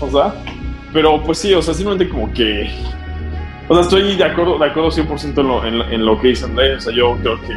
[0.00, 0.34] nos da.
[0.92, 2.70] Pero pues sí, o sea, simplemente como que.
[3.68, 6.28] O sea, estoy de acuerdo, de acuerdo 100% en lo, en, lo- en lo que
[6.28, 6.78] dice Andrés.
[6.78, 7.54] O sea, yo creo que.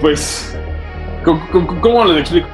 [0.00, 0.56] Pues.
[1.24, 2.48] ¿Cómo, cómo- cómo les explico?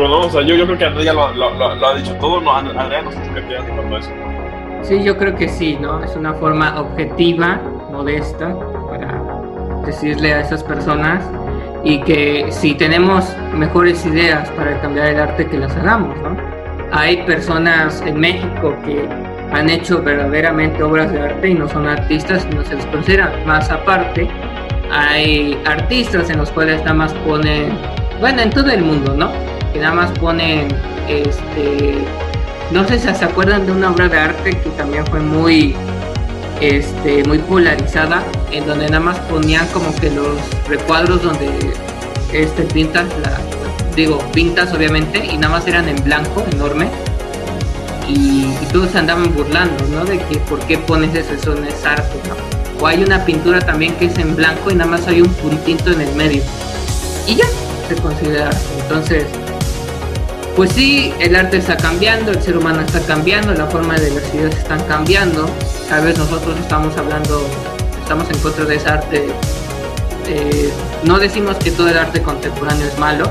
[0.00, 2.40] Yo, creo que Andrés ya lo, ha dicho todo.
[2.40, 4.10] No, And- Andrea no en eso.
[4.82, 6.02] Sí, yo creo que sí, ¿no?
[6.02, 8.54] Es una forma objetiva, modesta,
[8.88, 9.20] para
[9.84, 11.22] decirle a esas personas
[11.84, 16.36] y que si tenemos mejores ideas para cambiar el arte, que las hagamos, ¿no?
[16.92, 19.06] Hay personas en México que
[19.52, 23.32] han hecho verdaderamente obras de arte y no son artistas no se les considera.
[23.46, 24.28] Más aparte,
[24.90, 27.72] hay artistas en los cuales nada más ponen,
[28.18, 29.30] bueno, en todo el mundo, ¿no?
[29.72, 30.68] Que nada más ponen,
[31.08, 32.04] este,
[32.70, 35.74] no sé si se acuerdan de una obra de arte que también fue muy,
[36.60, 40.36] este, muy polarizada, en donde nada más ponían como que los
[40.68, 41.48] recuadros donde
[42.32, 43.38] este pintas la,
[43.96, 46.88] digo, pintas obviamente, y nada más eran en blanco, enorme.
[48.08, 50.04] Y, y todos andaban burlando, ¿no?
[50.04, 52.18] De que por qué pones eso, eso no es arte.
[52.80, 55.92] O hay una pintura también que es en blanco y nada más hay un puntito
[55.92, 56.42] en el medio.
[57.28, 57.44] Y ya,
[57.88, 58.50] se considera.
[58.82, 59.26] Entonces,
[60.56, 64.34] pues sí, el arte está cambiando, el ser humano está cambiando, la forma de las
[64.34, 65.48] ideas están cambiando.
[65.88, 67.46] Tal vez nosotros estamos hablando,
[68.02, 69.28] estamos en contra de ese arte.
[70.26, 70.70] Eh,
[71.04, 73.30] no decimos que todo el arte contemporáneo es malo,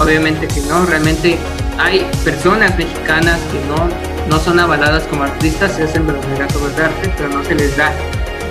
[0.00, 1.38] obviamente que no, realmente
[1.78, 3.88] hay personas mexicanas que no,
[4.28, 7.76] no son avaladas como artistas, se hacen verdaderas obras de arte, pero no se les
[7.76, 7.92] da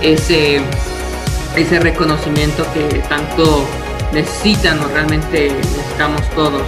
[0.02, 0.60] ese,
[1.54, 3.66] ese reconocimiento que tanto
[4.12, 6.62] necesitan o realmente necesitamos todos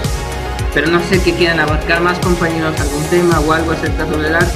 [0.79, 4.37] pero no sé qué quieran abarcar más compañeros, algún tema o algo acerca sobre el
[4.37, 4.53] arte.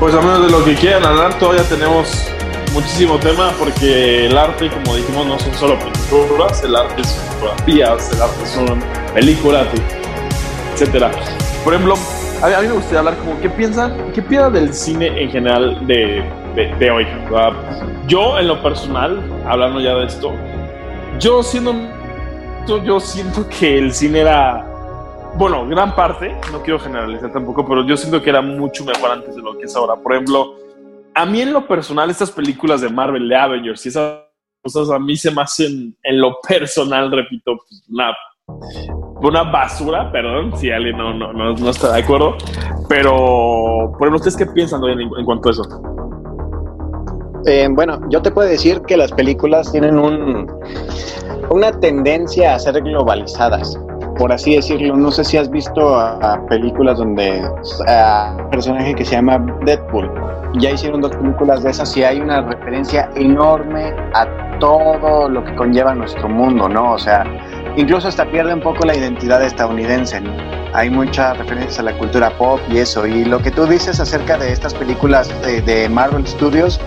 [0.00, 2.28] Pues a menos de lo que quieran hablar, todavía tenemos
[2.72, 8.12] muchísimo tema porque el arte, como dijimos, no son solo pinturas, el arte son fotografías,
[8.14, 8.82] el arte son
[9.14, 9.64] película,
[10.72, 11.12] etcétera.
[11.62, 11.94] Por ejemplo,
[12.42, 16.24] a mí, me gustaría hablar como qué piensan, qué piensan del cine en general de,
[16.56, 17.06] de, hoy.
[18.08, 20.34] Yo en lo personal, hablando ya de esto,
[21.20, 21.99] yo siendo
[22.66, 24.70] yo siento que el cine era
[25.36, 29.34] bueno, gran parte, no quiero generalizar tampoco, pero yo siento que era mucho mejor antes
[29.34, 29.96] de lo que es ahora.
[29.96, 30.56] Por ejemplo,
[31.14, 34.20] a mí en lo personal estas películas de Marvel, de Avengers y esas
[34.62, 38.14] cosas a mí se me hacen en lo personal, repito, pues, una,
[39.22, 42.36] una basura, perdón, si alguien no, no, no, está de acuerdo,
[42.88, 45.62] pero por ejemplo, ¿ustedes qué piensan en, en cuanto a eso?
[47.46, 50.46] Eh, bueno, yo te puedo decir que las películas tienen un,
[51.50, 53.78] una tendencia a ser globalizadas,
[54.16, 54.96] por así decirlo.
[54.96, 55.98] No sé si has visto
[56.48, 57.42] películas donde
[57.88, 60.10] a personaje que se llama Deadpool.
[60.60, 65.54] Ya hicieron dos películas de esas y hay una referencia enorme a todo lo que
[65.56, 66.92] conlleva nuestro mundo, ¿no?
[66.92, 67.24] O sea,
[67.76, 70.20] incluso hasta pierde un poco la identidad estadounidense.
[70.72, 73.06] Hay muchas referencias a la cultura pop y eso.
[73.06, 76.80] Y lo que tú dices acerca de estas películas de Marvel Studios,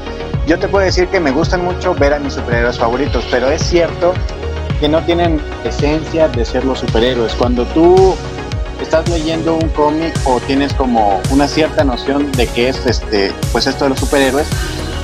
[0.46, 3.62] yo te puedo decir que me gustan mucho ver a mis superhéroes favoritos, pero es
[3.62, 4.14] cierto
[4.84, 7.34] que no tienen esencia de ser los superhéroes.
[7.36, 8.18] Cuando tú
[8.82, 13.66] estás leyendo un cómic o tienes como una cierta noción de qué es este, pues
[13.66, 14.46] esto de los superhéroes,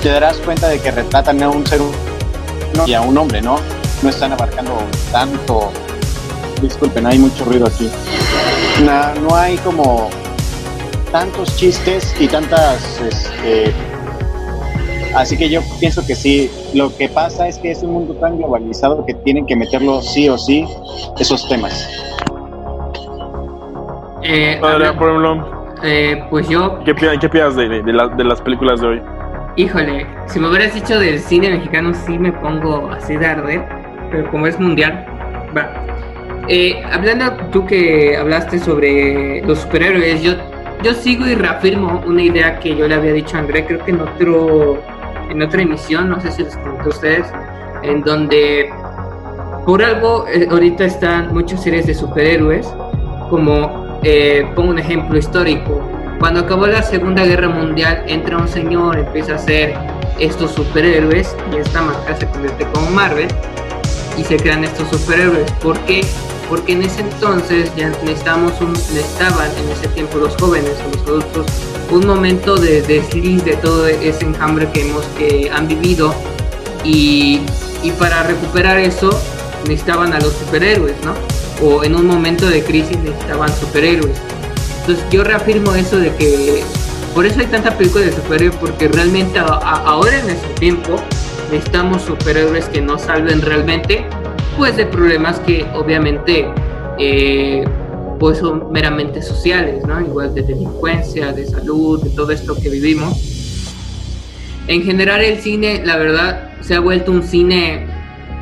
[0.03, 3.55] te darás cuenta de que retratan a un ser humano y a un hombre, ¿no?
[4.03, 4.79] No están abarcando
[5.13, 5.71] tanto.
[6.61, 7.89] Disculpen, hay mucho ruido aquí.
[8.83, 10.09] No, no hay como
[11.09, 13.73] tantos chistes y tantas este,
[15.15, 18.37] Así que yo pienso que sí, lo que pasa es que es un mundo tan
[18.37, 20.65] globalizado que tienen que meterlo sí o sí
[21.19, 21.89] esos temas.
[24.21, 28.07] Eh, habla- por ejemplo, eh, pues yo, ¿qué, pi- qué piensas de, de, de la-
[28.09, 29.01] de las películas de hoy?
[29.55, 33.65] híjole, si me hubieras dicho del cine mexicano, sí me pongo así de arder,
[34.11, 35.05] pero como es mundial,
[35.57, 35.69] va.
[36.47, 40.33] Eh, hablando tú que hablaste sobre los superhéroes, yo,
[40.81, 43.91] yo sigo y reafirmo una idea que yo le había dicho a André, creo que
[43.91, 44.81] en otro
[45.29, 47.27] en otra emisión, no sé si les comenté a ustedes,
[47.83, 48.69] en donde
[49.65, 52.67] por algo eh, ahorita están muchas series de superhéroes,
[53.29, 55.81] como eh, pongo un ejemplo histórico.
[56.19, 59.73] Cuando acabó la Segunda Guerra Mundial, entra un señor, empieza a hacer
[60.19, 63.27] estos superhéroes y esta marca se convierte como Marvel
[64.17, 65.49] y se crean estos superhéroes.
[65.63, 66.01] ¿Por qué?
[66.49, 71.07] Porque en ese entonces ya necesitamos un, necesitaban en ese tiempo los jóvenes o los
[71.07, 71.45] adultos
[71.91, 76.13] un momento de desliz de todo ese enjambre que hemos que han vivido
[76.83, 77.41] y,
[77.83, 79.09] y para recuperar eso
[79.63, 81.13] necesitaban a los superhéroes, ¿no?
[81.65, 84.17] O en un momento de crisis necesitaban superhéroes.
[84.81, 86.63] Entonces yo reafirmo eso de que
[87.13, 90.95] por eso hay tanta película de superhéroes porque realmente ahora en nuestro tiempo
[91.51, 94.05] necesitamos superhéroes que nos salven realmente
[94.57, 96.47] pues de problemas que obviamente
[96.97, 97.63] eh,
[98.19, 99.99] pues son meramente sociales, ¿no?
[100.01, 103.65] Igual de delincuencia, de salud, de todo esto que vivimos.
[104.67, 107.87] En general el cine, la verdad, se ha vuelto un cine,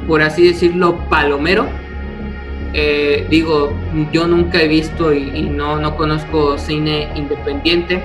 [0.08, 1.68] por así decirlo, palomero.
[2.74, 3.72] Eh, digo,
[4.12, 8.04] yo nunca he visto y, y no, no conozco cine independiente,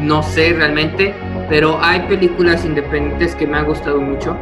[0.00, 1.14] no sé realmente,
[1.48, 4.36] pero hay películas independientes que me han gustado mucho.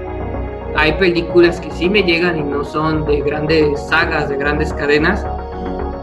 [0.75, 5.25] Hay películas que sí me llegan y no son de grandes sagas, de grandes cadenas.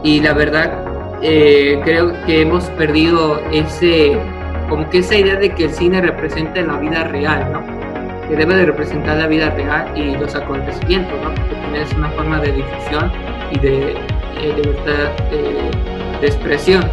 [0.04, 0.84] Y la verdad,
[1.22, 4.18] eh, creo que hemos perdido ese,
[4.68, 8.28] como que esa idea de que el cine representa la vida real, ¿no?
[8.28, 11.34] Que debe de representar la vida real y los acontecimientos, ¿no?
[11.34, 13.10] Porque también es una forma de difusión
[13.50, 15.70] y de eh, libertad eh,
[16.20, 16.84] de expresión.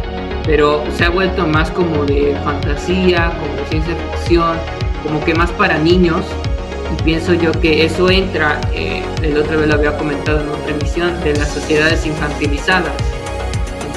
[0.46, 4.56] Pero se ha vuelto más como de fantasía, como de ciencia ficción,
[5.02, 6.24] como que más para niños.
[6.92, 10.70] Y pienso yo que eso entra, eh, el otra vez lo había comentado en otra
[10.70, 12.92] emisión, de las sociedades infantilizadas,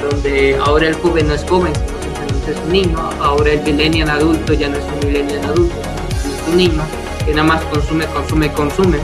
[0.09, 4.53] donde ahora el joven no es joven, sino es un niño, ahora el millennial adulto
[4.53, 5.75] ya no es un millennial adulto,
[6.09, 6.83] es un niño
[7.25, 8.97] que nada más consume, consume, consume.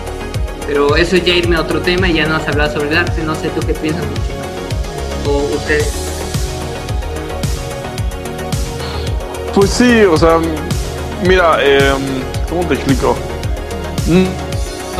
[0.67, 2.97] Pero eso es ya irme a otro tema y ya no has hablado sobre el
[2.97, 4.05] arte, no sé tú qué piensas.
[5.25, 5.91] O ustedes.
[9.53, 10.39] Pues sí, o sea,
[11.27, 11.93] mira, eh,
[12.47, 13.17] ¿cómo te explico?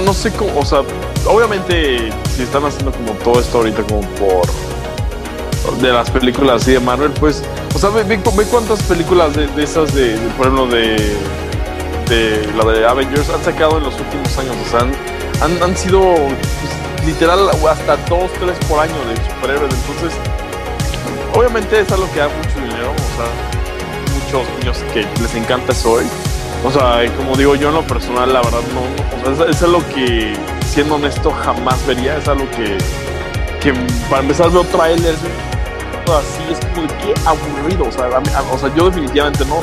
[0.04, 0.80] No sé cómo, o sea,
[1.26, 4.42] obviamente si están haciendo como todo esto ahorita como por
[5.80, 7.44] de las películas así de Marvel, pues,
[7.76, 10.96] o sea, ve, ve- cuántas películas de, esas de, de, por ejemplo, de,
[12.10, 14.92] de la de Avengers han sacado en los últimos años, o sea, han,
[15.42, 20.18] han, han sido pues, literal hasta dos, tres por año de superhéroes, entonces,
[21.36, 23.30] obviamente es algo que da mucho dinero, o sea,
[24.42, 26.06] muchos niños que les encanta eso hoy.
[26.64, 29.80] O sea, como digo yo en lo personal, la verdad no, o sea, es, algo
[29.96, 30.34] que,
[30.66, 32.78] siendo honesto, jamás vería, es algo que,
[34.10, 35.20] para empezar veo trailers
[36.08, 39.46] así, es como de qué aburrido, o sea, a mí- a- o sea, yo definitivamente
[39.46, 39.60] no.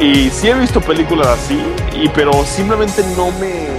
[0.00, 1.60] Y sí he visto películas así,
[1.94, 3.72] y, pero simplemente no me...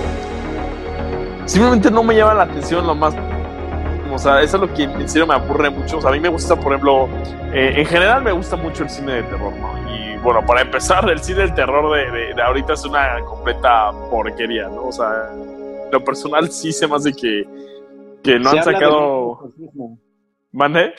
[1.45, 3.14] Simplemente no me llama la atención lo más...
[4.14, 5.97] O sea, eso es lo que en serio me aburre mucho.
[5.97, 7.10] O sea, a mí me gusta, por ejemplo,
[7.51, 9.74] eh, en general me gusta mucho el cine de terror, ¿no?
[10.24, 14.69] Bueno, para empezar, el cine del terror de, de- de ahorita es una completa porquería,
[14.69, 14.86] ¿no?
[14.88, 15.30] O sea,
[15.91, 17.45] lo personal sí se me hace que,
[18.24, 19.39] que no Se han sacado...
[20.51, 20.93] ¿Mande?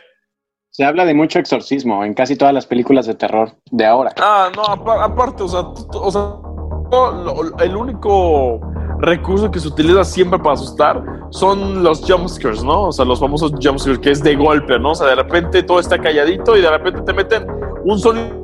[0.71, 4.13] Se habla de mucho exorcismo en casi todas las películas de terror de ahora.
[4.21, 8.61] Ah, no, apa- aparte, o sea, o sea el único
[8.99, 12.89] recurso que se utiliza siempre para asustar son los jumpscares, ¿no?
[12.89, 14.91] O sea, los famosos jumpscares, que es de golpe, ¿no?
[14.91, 17.47] O sea, de repente todo está calladito y de repente te meten
[17.85, 18.43] un sonido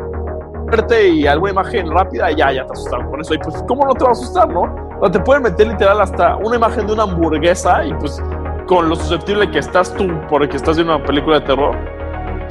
[0.70, 3.34] fuerte y alguna imagen rápida ya, ya te asustaron con eso.
[3.34, 4.62] Y pues, ¿cómo no te va a asustar, no?
[4.62, 8.22] O sea, te pueden meter literal hasta una imagen de una hamburguesa y pues
[8.66, 11.76] con lo susceptible que estás tú porque estás viendo una película de terror,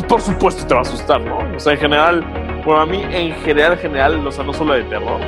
[0.08, 1.38] por supuesto te va a asustar, ¿no?
[1.56, 2.26] O sea, en general,
[2.66, 5.22] bueno, a mí en general, en general, o sea, no solo de terror,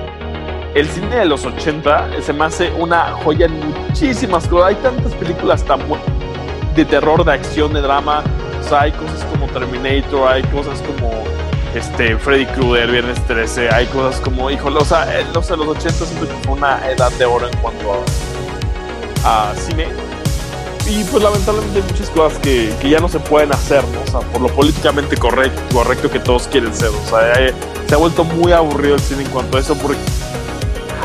[0.75, 4.69] el cine de los 80 se me hace una joya en muchísimas cosas.
[4.69, 6.07] Hay tantas películas tan buenas
[6.75, 8.23] de terror, de acción, de drama.
[8.59, 11.23] O sea, hay cosas como Terminator, hay cosas como
[11.75, 16.27] este, Freddy Krueger, Viernes 13, hay cosas como, híjole, o sea, eh, los 80 siento
[16.27, 18.03] que fue una edad de oro en cuanto
[19.23, 19.87] a, cine.
[20.87, 24.01] Y pues lamentablemente hay muchas cosas que, que ya no se pueden hacer, ¿no?
[24.01, 26.89] O sea, por lo políticamente correcto, correcto que todos quieren ser.
[26.89, 27.53] O sea, eh,
[27.87, 29.99] se ha vuelto muy aburrido el cine en cuanto a eso porque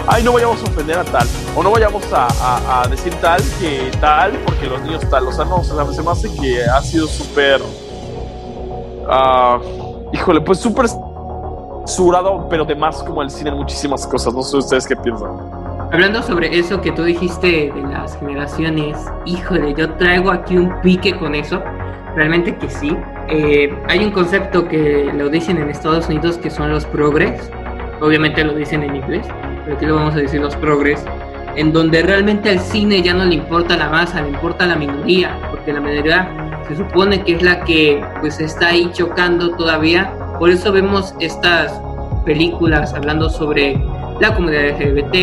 [0.07, 3.91] ay, no vayamos a ofender a tal, o no vayamos a, a- decir tal que
[4.01, 6.81] tal, porque los niños tal, o sea, no, o sea, se me hace que ha
[6.83, 7.61] sido súper,
[9.09, 9.59] ah,
[10.13, 14.57] híjole, pues súper censurado, pero de más como el cine en muchísimas cosas, no sé
[14.57, 15.31] ustedes qué piensan.
[15.93, 21.17] Hablando sobre eso que tú dijiste de las generaciones, híjole, yo traigo aquí un pique
[21.17, 21.63] con eso.
[22.17, 22.97] Realmente que sí.
[23.29, 27.51] Eh, hay un concepto que lo dicen en Estados Unidos que son los progres.
[28.01, 29.27] Obviamente lo dicen en inglés,
[29.65, 31.05] pero aquí lo vamos a decir los progres.
[31.55, 35.39] En donde realmente al cine ya no le importa la masa, le importa la minoría,
[35.51, 40.13] porque la minoría se supone que es la que pues está ahí chocando todavía.
[40.39, 41.73] Por eso vemos estas
[42.25, 43.79] películas hablando sobre
[44.21, 45.15] la comunidad LGBT,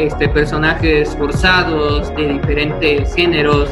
[0.00, 3.70] este, personajes forzados de diferentes géneros,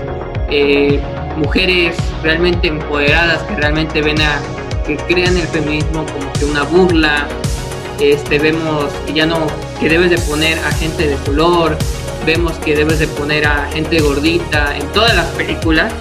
[0.51, 1.01] eh,
[1.37, 4.39] mujeres realmente empoderadas que realmente ven a,
[4.87, 7.27] que crean el feminismo como que una burla,
[8.01, 9.47] este, vemos que ya no,
[9.81, 11.77] que debes de poner a gente de color,
[12.27, 15.93] vemos que debes de poner a gente gordita en todas las películas,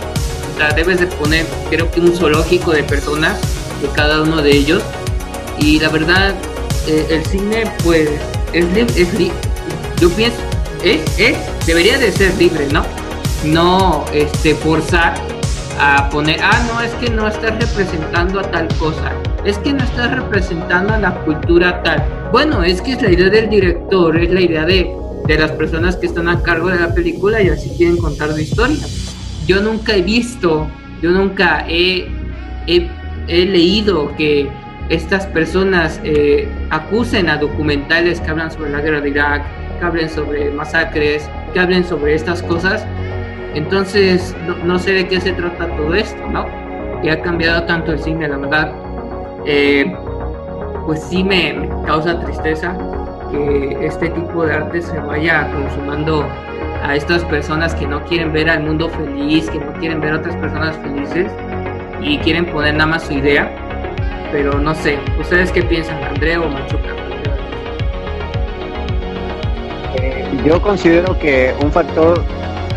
[0.57, 3.39] sea, debes de poner creo que un zoológico de personas
[3.81, 4.83] de cada uno de ellos.
[5.59, 6.35] Y la verdad
[6.87, 8.09] eh, el cine pues
[8.53, 9.09] es, es
[9.99, 10.37] yo pienso
[10.83, 11.35] es, es
[11.65, 12.83] debería de ser libre no
[13.43, 15.15] no este forzar
[15.79, 19.83] a poner ah no es que no estás representando a tal cosa es que no
[19.83, 24.29] estás representando a la cultura tal bueno es que es la idea del director es
[24.31, 24.95] la idea de,
[25.25, 28.41] de las personas que están a cargo de la película y así quieren contar su
[28.41, 28.77] historia
[29.45, 30.69] yo nunca he visto
[31.01, 32.07] yo nunca he,
[32.67, 32.89] he,
[33.27, 34.49] leído que
[34.89, 39.43] estas personas eh, acusen a documentales que hablan sobre la guerra de Irak,
[39.79, 42.85] que hablen sobre masacres, que hablen sobre estas cosas.
[43.53, 46.45] Entonces, no, no sé de qué se trata todo esto, ¿no?
[47.01, 48.73] Que ha cambiado tanto el cine, la verdad.
[49.45, 49.95] Eh,
[50.85, 52.75] pues sí me causa tristeza
[53.31, 56.27] que este tipo de arte se vaya consumando
[56.83, 60.17] a estas personas que no quieren ver al mundo feliz, que no quieren ver a
[60.17, 61.31] otras personas felices
[62.01, 63.65] y quieren poner nada más su idea
[64.35, 66.89] pero no sé, ¿ustedes qué piensan, André o Machuca?
[69.95, 72.21] Eh, yo considero que un factor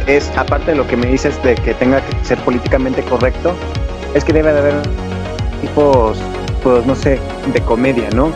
[0.07, 3.55] es, aparte de lo que me dices de que tenga que ser políticamente correcto,
[4.15, 4.75] es que debe de haber
[5.61, 6.19] tipos,
[6.63, 7.19] pues no sé,
[7.53, 8.33] de comedia, ¿no?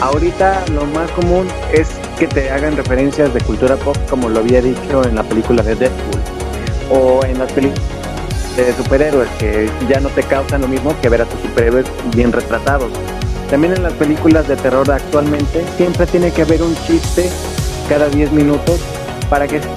[0.00, 4.60] Ahorita lo más común es que te hagan referencias de cultura pop, como lo había
[4.60, 6.20] dicho en la película de Deadpool,
[6.90, 7.82] o en las películas
[8.58, 12.30] de superhéroes, que ya no te causan lo mismo que ver a tus superhéroes bien
[12.30, 12.92] retratados.
[13.48, 17.30] También en las películas de terror actualmente siempre tiene que haber un chiste
[17.88, 18.80] cada 10 minutos
[19.30, 19.70] para que sea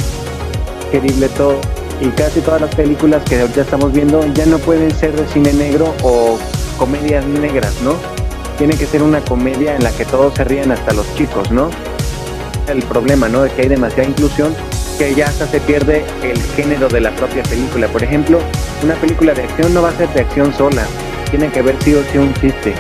[0.92, 1.56] querible todo.
[2.02, 5.54] Y casi todas las películas que ahorita estamos viendo ya no pueden ser de cine
[5.54, 6.38] negro o
[6.78, 7.96] comedias negras, ¿no?
[8.58, 11.70] Tiene que ser una comedia en la que todos se ríen hasta los chicos, ¿no?
[12.68, 13.42] El problema, ¿no?
[13.42, 14.56] De que hay demasiada inclusión
[14.98, 17.88] que ya hasta se pierde el género de la propia película.
[17.88, 18.40] Por ejemplo,
[18.84, 20.86] una película de acción no va a ser de acción sola,
[21.30, 22.76] tiene que haber sí o sí un chiste.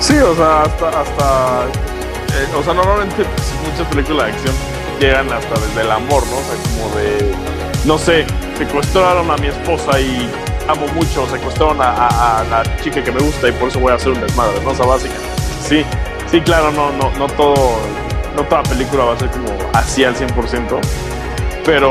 [0.00, 1.64] Sí, o sea, hasta, hasta
[2.36, 3.24] eh, o sea, normalmente
[3.64, 4.54] muchas películas de acción
[5.00, 6.36] llegan hasta desde el amor, ¿no?
[6.36, 7.34] O sea, como de,
[7.84, 8.26] no sé,
[8.58, 10.30] secuestraron a mi esposa y
[10.68, 13.94] amo mucho, secuestraron a, a, la chica que me gusta y por eso voy a
[13.96, 14.70] hacer un desmadre, ¿no?
[14.70, 15.14] O sea, básica.
[15.66, 15.84] Sí,
[16.26, 17.54] sí, claro, no, no, no todo,
[18.36, 20.78] no toda película va a ser como así al 100%,
[21.64, 21.90] pero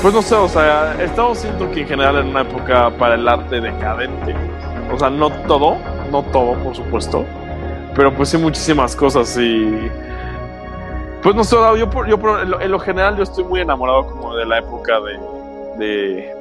[0.00, 3.28] pues no sé, o sea, estamos siendo que en general en una época para el
[3.28, 4.34] arte decadente.
[4.92, 5.76] O sea, no todo,
[6.10, 7.24] no todo, por supuesto,
[7.94, 9.90] pero pues sí muchísimas cosas y
[11.22, 12.18] pues no sé, yo, yo
[12.60, 15.18] en, lo, general yo estoy muy enamorado como de la época de,
[15.84, 16.37] de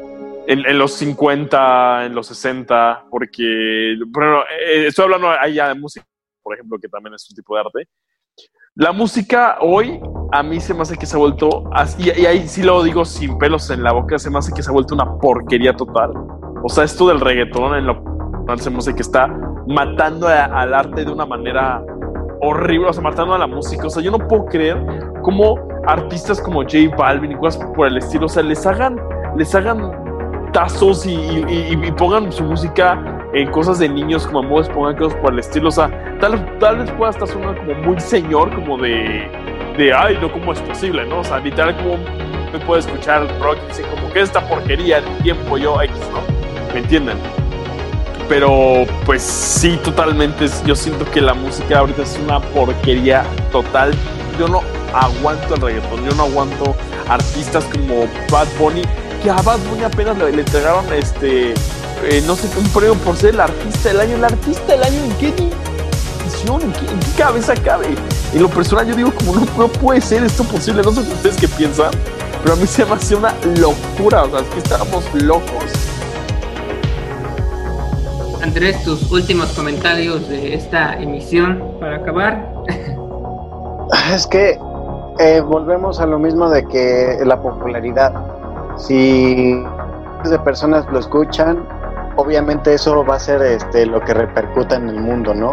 [0.48, 6.06] en, los 50, en los 60, porque, bueno, eh, estoy hablando allá de música,
[6.42, 7.90] por ejemplo, que también es un tipo de arte.
[8.76, 10.00] La música hoy
[10.32, 13.04] a mí se me hace que se ha vuelto, y, y ahí sí lo digo
[13.04, 16.12] sin pelos en la boca, se me hace que se ha vuelto una porquería total.
[16.64, 18.18] O sea, esto del reggaetón en lo
[18.56, 19.28] se me hace que está
[19.68, 21.84] matando al arte de una manera
[22.42, 23.88] horrible, o sea, matando a la música.
[23.88, 24.78] O sea, yo no puedo creer
[25.22, 28.98] cómo artistas como J Balvin y cosas por el estilo, o sea, les hagan,
[29.36, 30.07] les hagan
[30.58, 33.00] tazos y, pongan su música
[33.32, 35.68] en cosas de niños como modos, pongan cosas por el estilo.
[35.70, 35.88] O sea,
[36.20, 39.30] tal, tal vez pueda estar sonando como muy señor, como de,
[39.78, 41.06] de, ay, no, ¿cómo es posible?
[41.06, 41.20] ¿No?
[41.20, 41.98] O sea, literal, como
[42.52, 46.74] me puede escuchar rock y dice, como que esta porquería de tiempo yo X, ¿no?
[46.74, 47.18] ¿Me entienden?
[48.28, 50.48] Pero pues sí, totalmente.
[50.66, 53.94] Yo siento que la música ahorita es una porquería total.
[54.40, 56.76] Yo no aguanto el reggaetón, yo no aguanto
[57.10, 58.82] artistas como Bad Bunny,
[59.28, 63.34] que a Bad Bunny apenas le, entregaron este, eh, no sé, un premio por ser
[63.34, 64.16] el artista del año.
[64.16, 65.34] ¿El artista del año en qué
[66.24, 66.62] edición?
[66.62, 67.88] ¿En qué, cabeza cabe?
[68.34, 70.82] En lo personal yo digo como no, puede ser esto posible.
[70.82, 71.92] No sé ustedes qué piensan,
[72.42, 74.24] pero a mí se me hace una locura.
[74.24, 75.74] O sea, es que estábamos locos
[78.42, 82.50] Andrés, tus últimos comentarios de esta emisión para acabar.
[84.14, 84.58] Es que
[85.20, 88.37] eh, volvemos a lo mismo de que la popularidad.
[88.78, 89.64] Si
[90.24, 91.68] de personas lo escuchan,
[92.16, 95.52] obviamente eso va a ser este, lo que repercuta en el mundo, ¿no?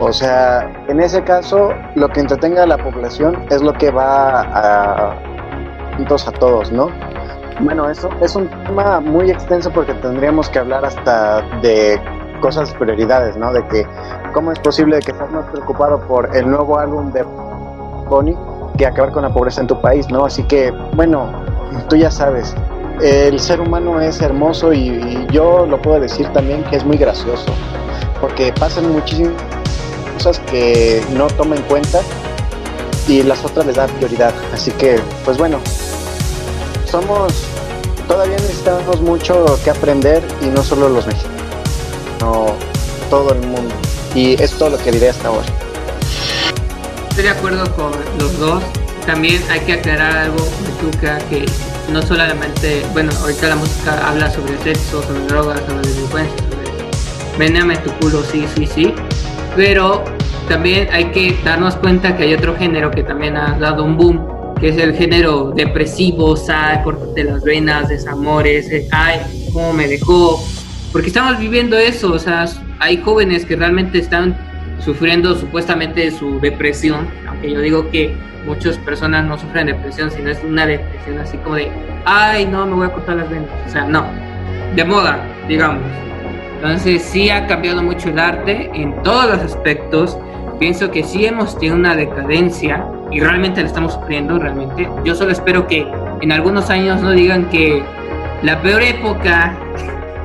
[0.00, 4.40] O sea, en ese caso, lo que entretenga a la población es lo que va
[4.40, 5.16] a
[6.26, 6.88] a todos, ¿no?
[7.60, 12.00] Bueno, eso es un tema muy extenso porque tendríamos que hablar hasta de
[12.40, 13.52] cosas prioridades, ¿no?
[13.52, 13.86] De que
[14.32, 18.36] cómo es posible que estés más preocupado por el nuevo álbum de Bonnie
[18.78, 20.24] que acabar con la pobreza en tu país, ¿no?
[20.24, 21.30] Así que, bueno,
[21.88, 22.54] tú ya sabes,
[23.02, 27.46] el ser humano es hermoso y, yo lo puedo decir también que es muy gracioso,
[28.20, 29.32] porque pasan muchísimas
[30.14, 32.00] cosas que no toma en cuenta
[33.08, 34.34] y las otras les da prioridad.
[34.52, 35.58] Así que, pues bueno,
[36.86, 37.32] somos,
[38.06, 41.40] todavía necesitamos mucho que aprender y no solo los mexicanos
[43.10, 43.74] todo el mundo.
[44.14, 45.46] Y es todo lo que diré hasta ahora.
[47.08, 48.62] Estoy de acuerdo con los dos.
[49.06, 50.38] También hay que aclarar algo,
[50.80, 51.44] Tuca, que
[51.92, 56.36] no solamente, bueno, ahorita la música habla sobre sexo, sobre drogas, sobre delincuencia,
[57.32, 58.94] sobre tu culo, sí, sí, sí.
[59.56, 60.04] Pero
[60.48, 64.54] también hay que darnos cuenta que hay otro género que también ha dado un boom,
[64.60, 69.20] que es el género depresivo, sad, cortate las venas, desamores, ay,
[69.52, 70.44] cómo me dejó,
[70.92, 72.46] porque estamos viviendo eso, o sea,
[72.78, 74.36] hay jóvenes que realmente están
[74.80, 78.14] sufriendo supuestamente su depresión, aunque yo digo que
[78.46, 81.70] muchas personas no sufren depresión, sino es una depresión así como de,
[82.04, 84.04] ay, no, me voy a cortar las venas, o sea, no,
[84.74, 85.82] de moda, digamos.
[86.56, 90.18] Entonces sí ha cambiado mucho el arte en todos los aspectos.
[90.58, 94.86] Pienso que sí hemos tenido una decadencia y realmente la estamos sufriendo, realmente.
[95.02, 95.86] Yo solo espero que
[96.20, 97.82] en algunos años no digan que
[98.42, 99.56] la peor época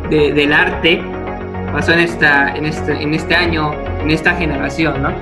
[0.10, 1.02] del arte
[1.76, 5.14] pasó en, esta, en, este, en este año, en esta generación, ¿no?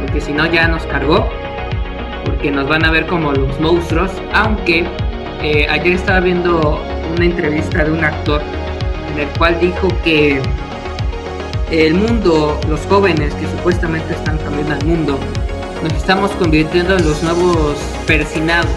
[0.00, 1.28] Porque si no ya nos cargó,
[2.24, 4.86] porque nos van a ver como los monstruos, aunque
[5.42, 6.80] eh, ayer estaba viendo
[7.12, 8.40] una entrevista de un actor
[9.12, 10.40] en el cual dijo que
[11.72, 15.18] el mundo, los jóvenes que supuestamente están cambiando el mundo,
[15.82, 18.70] nos estamos convirtiendo en los nuevos persinados.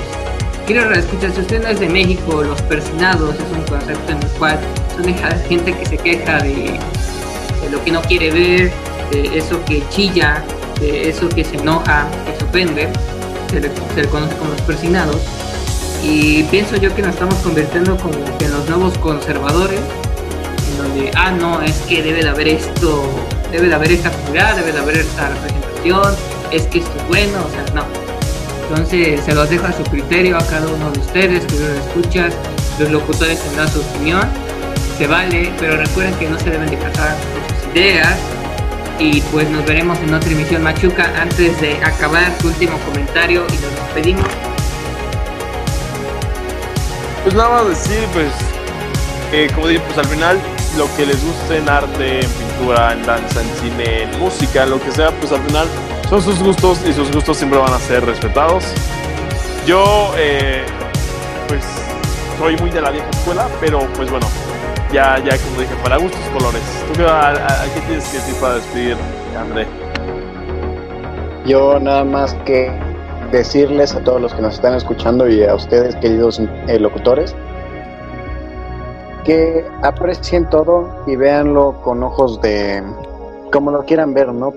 [0.66, 4.30] Quiero escuchar, si usted no es de México, los persinados es un concepto en el
[4.40, 4.58] cual
[5.48, 6.80] gente que se queja de,
[7.72, 8.72] lo que no quiere ver,
[9.12, 10.44] de eso que chilla,
[10.80, 12.90] de eso que se enoja, que se ofende,
[13.50, 15.18] se le, conoce como los persinados.
[16.04, 19.82] Y pienso yo que nos estamos convirtiendo como en los nuevos conservadores,
[20.72, 23.10] en donde, ah, no, es que debe de haber esto,
[23.52, 26.16] debe de haber esta actividad, debe de haber esta representación,
[26.52, 27.86] es que esto es bueno, o sea, no.
[28.70, 32.34] Entonces se los dejo a su criterio a cada uno de ustedes, que los escuchas,
[32.80, 34.28] los locutores tendrán su opinión
[35.00, 37.16] se vale, pero recuerden que no se deben de casar
[37.74, 38.18] ideas.
[39.00, 41.14] Y pues nos veremos en otra emisión Machuca.
[41.22, 44.28] Antes de acabar, su último comentario y nos despedimos.
[47.24, 50.40] Pues nada más decir, pues, como digo, pues al final
[50.78, 54.82] lo que les guste en arte, en pintura, en danza, en cine, en música, lo
[54.82, 55.68] que sea, pues al final
[56.10, 58.66] son sus gustos y sus gustos siempre van a ser respetados.
[59.66, 60.66] Yo, eh,
[61.48, 61.64] pues,
[62.38, 64.28] soy muy de la vieja escuela, pero pues bueno,
[64.92, 66.62] ya, ya como dije, para gustos colores.
[66.88, 68.98] ¿Tú qué, a, a- qué tienes que decir para despedir,
[69.38, 69.68] André?
[71.46, 72.72] Yo nada más que
[73.32, 77.36] decirles a todos los que nos están escuchando y a ustedes, queridos eh, locutores,
[79.26, 82.84] que aprecien todo y véanlo con ojos de
[83.52, 84.54] como lo quieran ver, ¿no?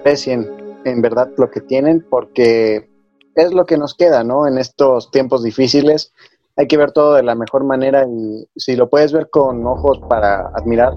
[0.00, 0.48] Aprecien
[0.84, 2.88] en verdad lo que tienen porque
[3.34, 4.46] es lo que nos queda, ¿no?
[4.46, 6.12] En estos tiempos difíciles
[6.56, 10.00] hay que ver todo de la mejor manera y si lo puedes ver con ojos
[10.08, 10.94] para admirar,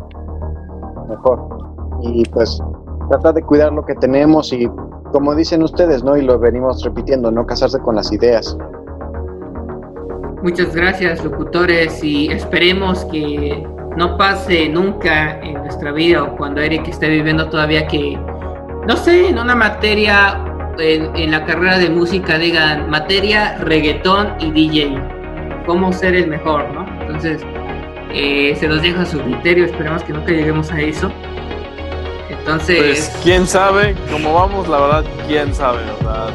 [1.07, 1.47] mejor.
[2.01, 2.61] Y pues
[3.09, 4.69] trata de cuidar lo que tenemos y
[5.11, 6.17] como dicen ustedes, ¿no?
[6.17, 8.57] Y lo venimos repitiendo, no casarse con las ideas.
[10.43, 16.87] Muchas gracias, locutores, y esperemos que no pase nunca en nuestra vida o cuando Eric
[16.87, 18.19] esté viviendo todavía que,
[18.87, 20.43] no sé, en una materia,
[20.77, 25.14] en, en la carrera de música digan materia, reggaetón y DJ.
[25.65, 26.85] Cómo ser el mejor, ¿no?
[27.01, 27.41] Entonces,
[28.11, 31.11] eh, se nos deja a su criterio, esperemos que nunca lleguemos a eso.
[32.29, 36.29] Entonces, Pues quién sabe, como vamos, la verdad, quién sabe, ¿verdad?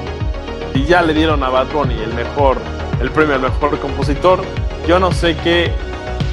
[0.74, 2.58] Y ya le dieron a Bad Bunny el mejor,
[3.00, 4.40] el premio al mejor compositor.
[4.88, 5.70] Yo no sé qué,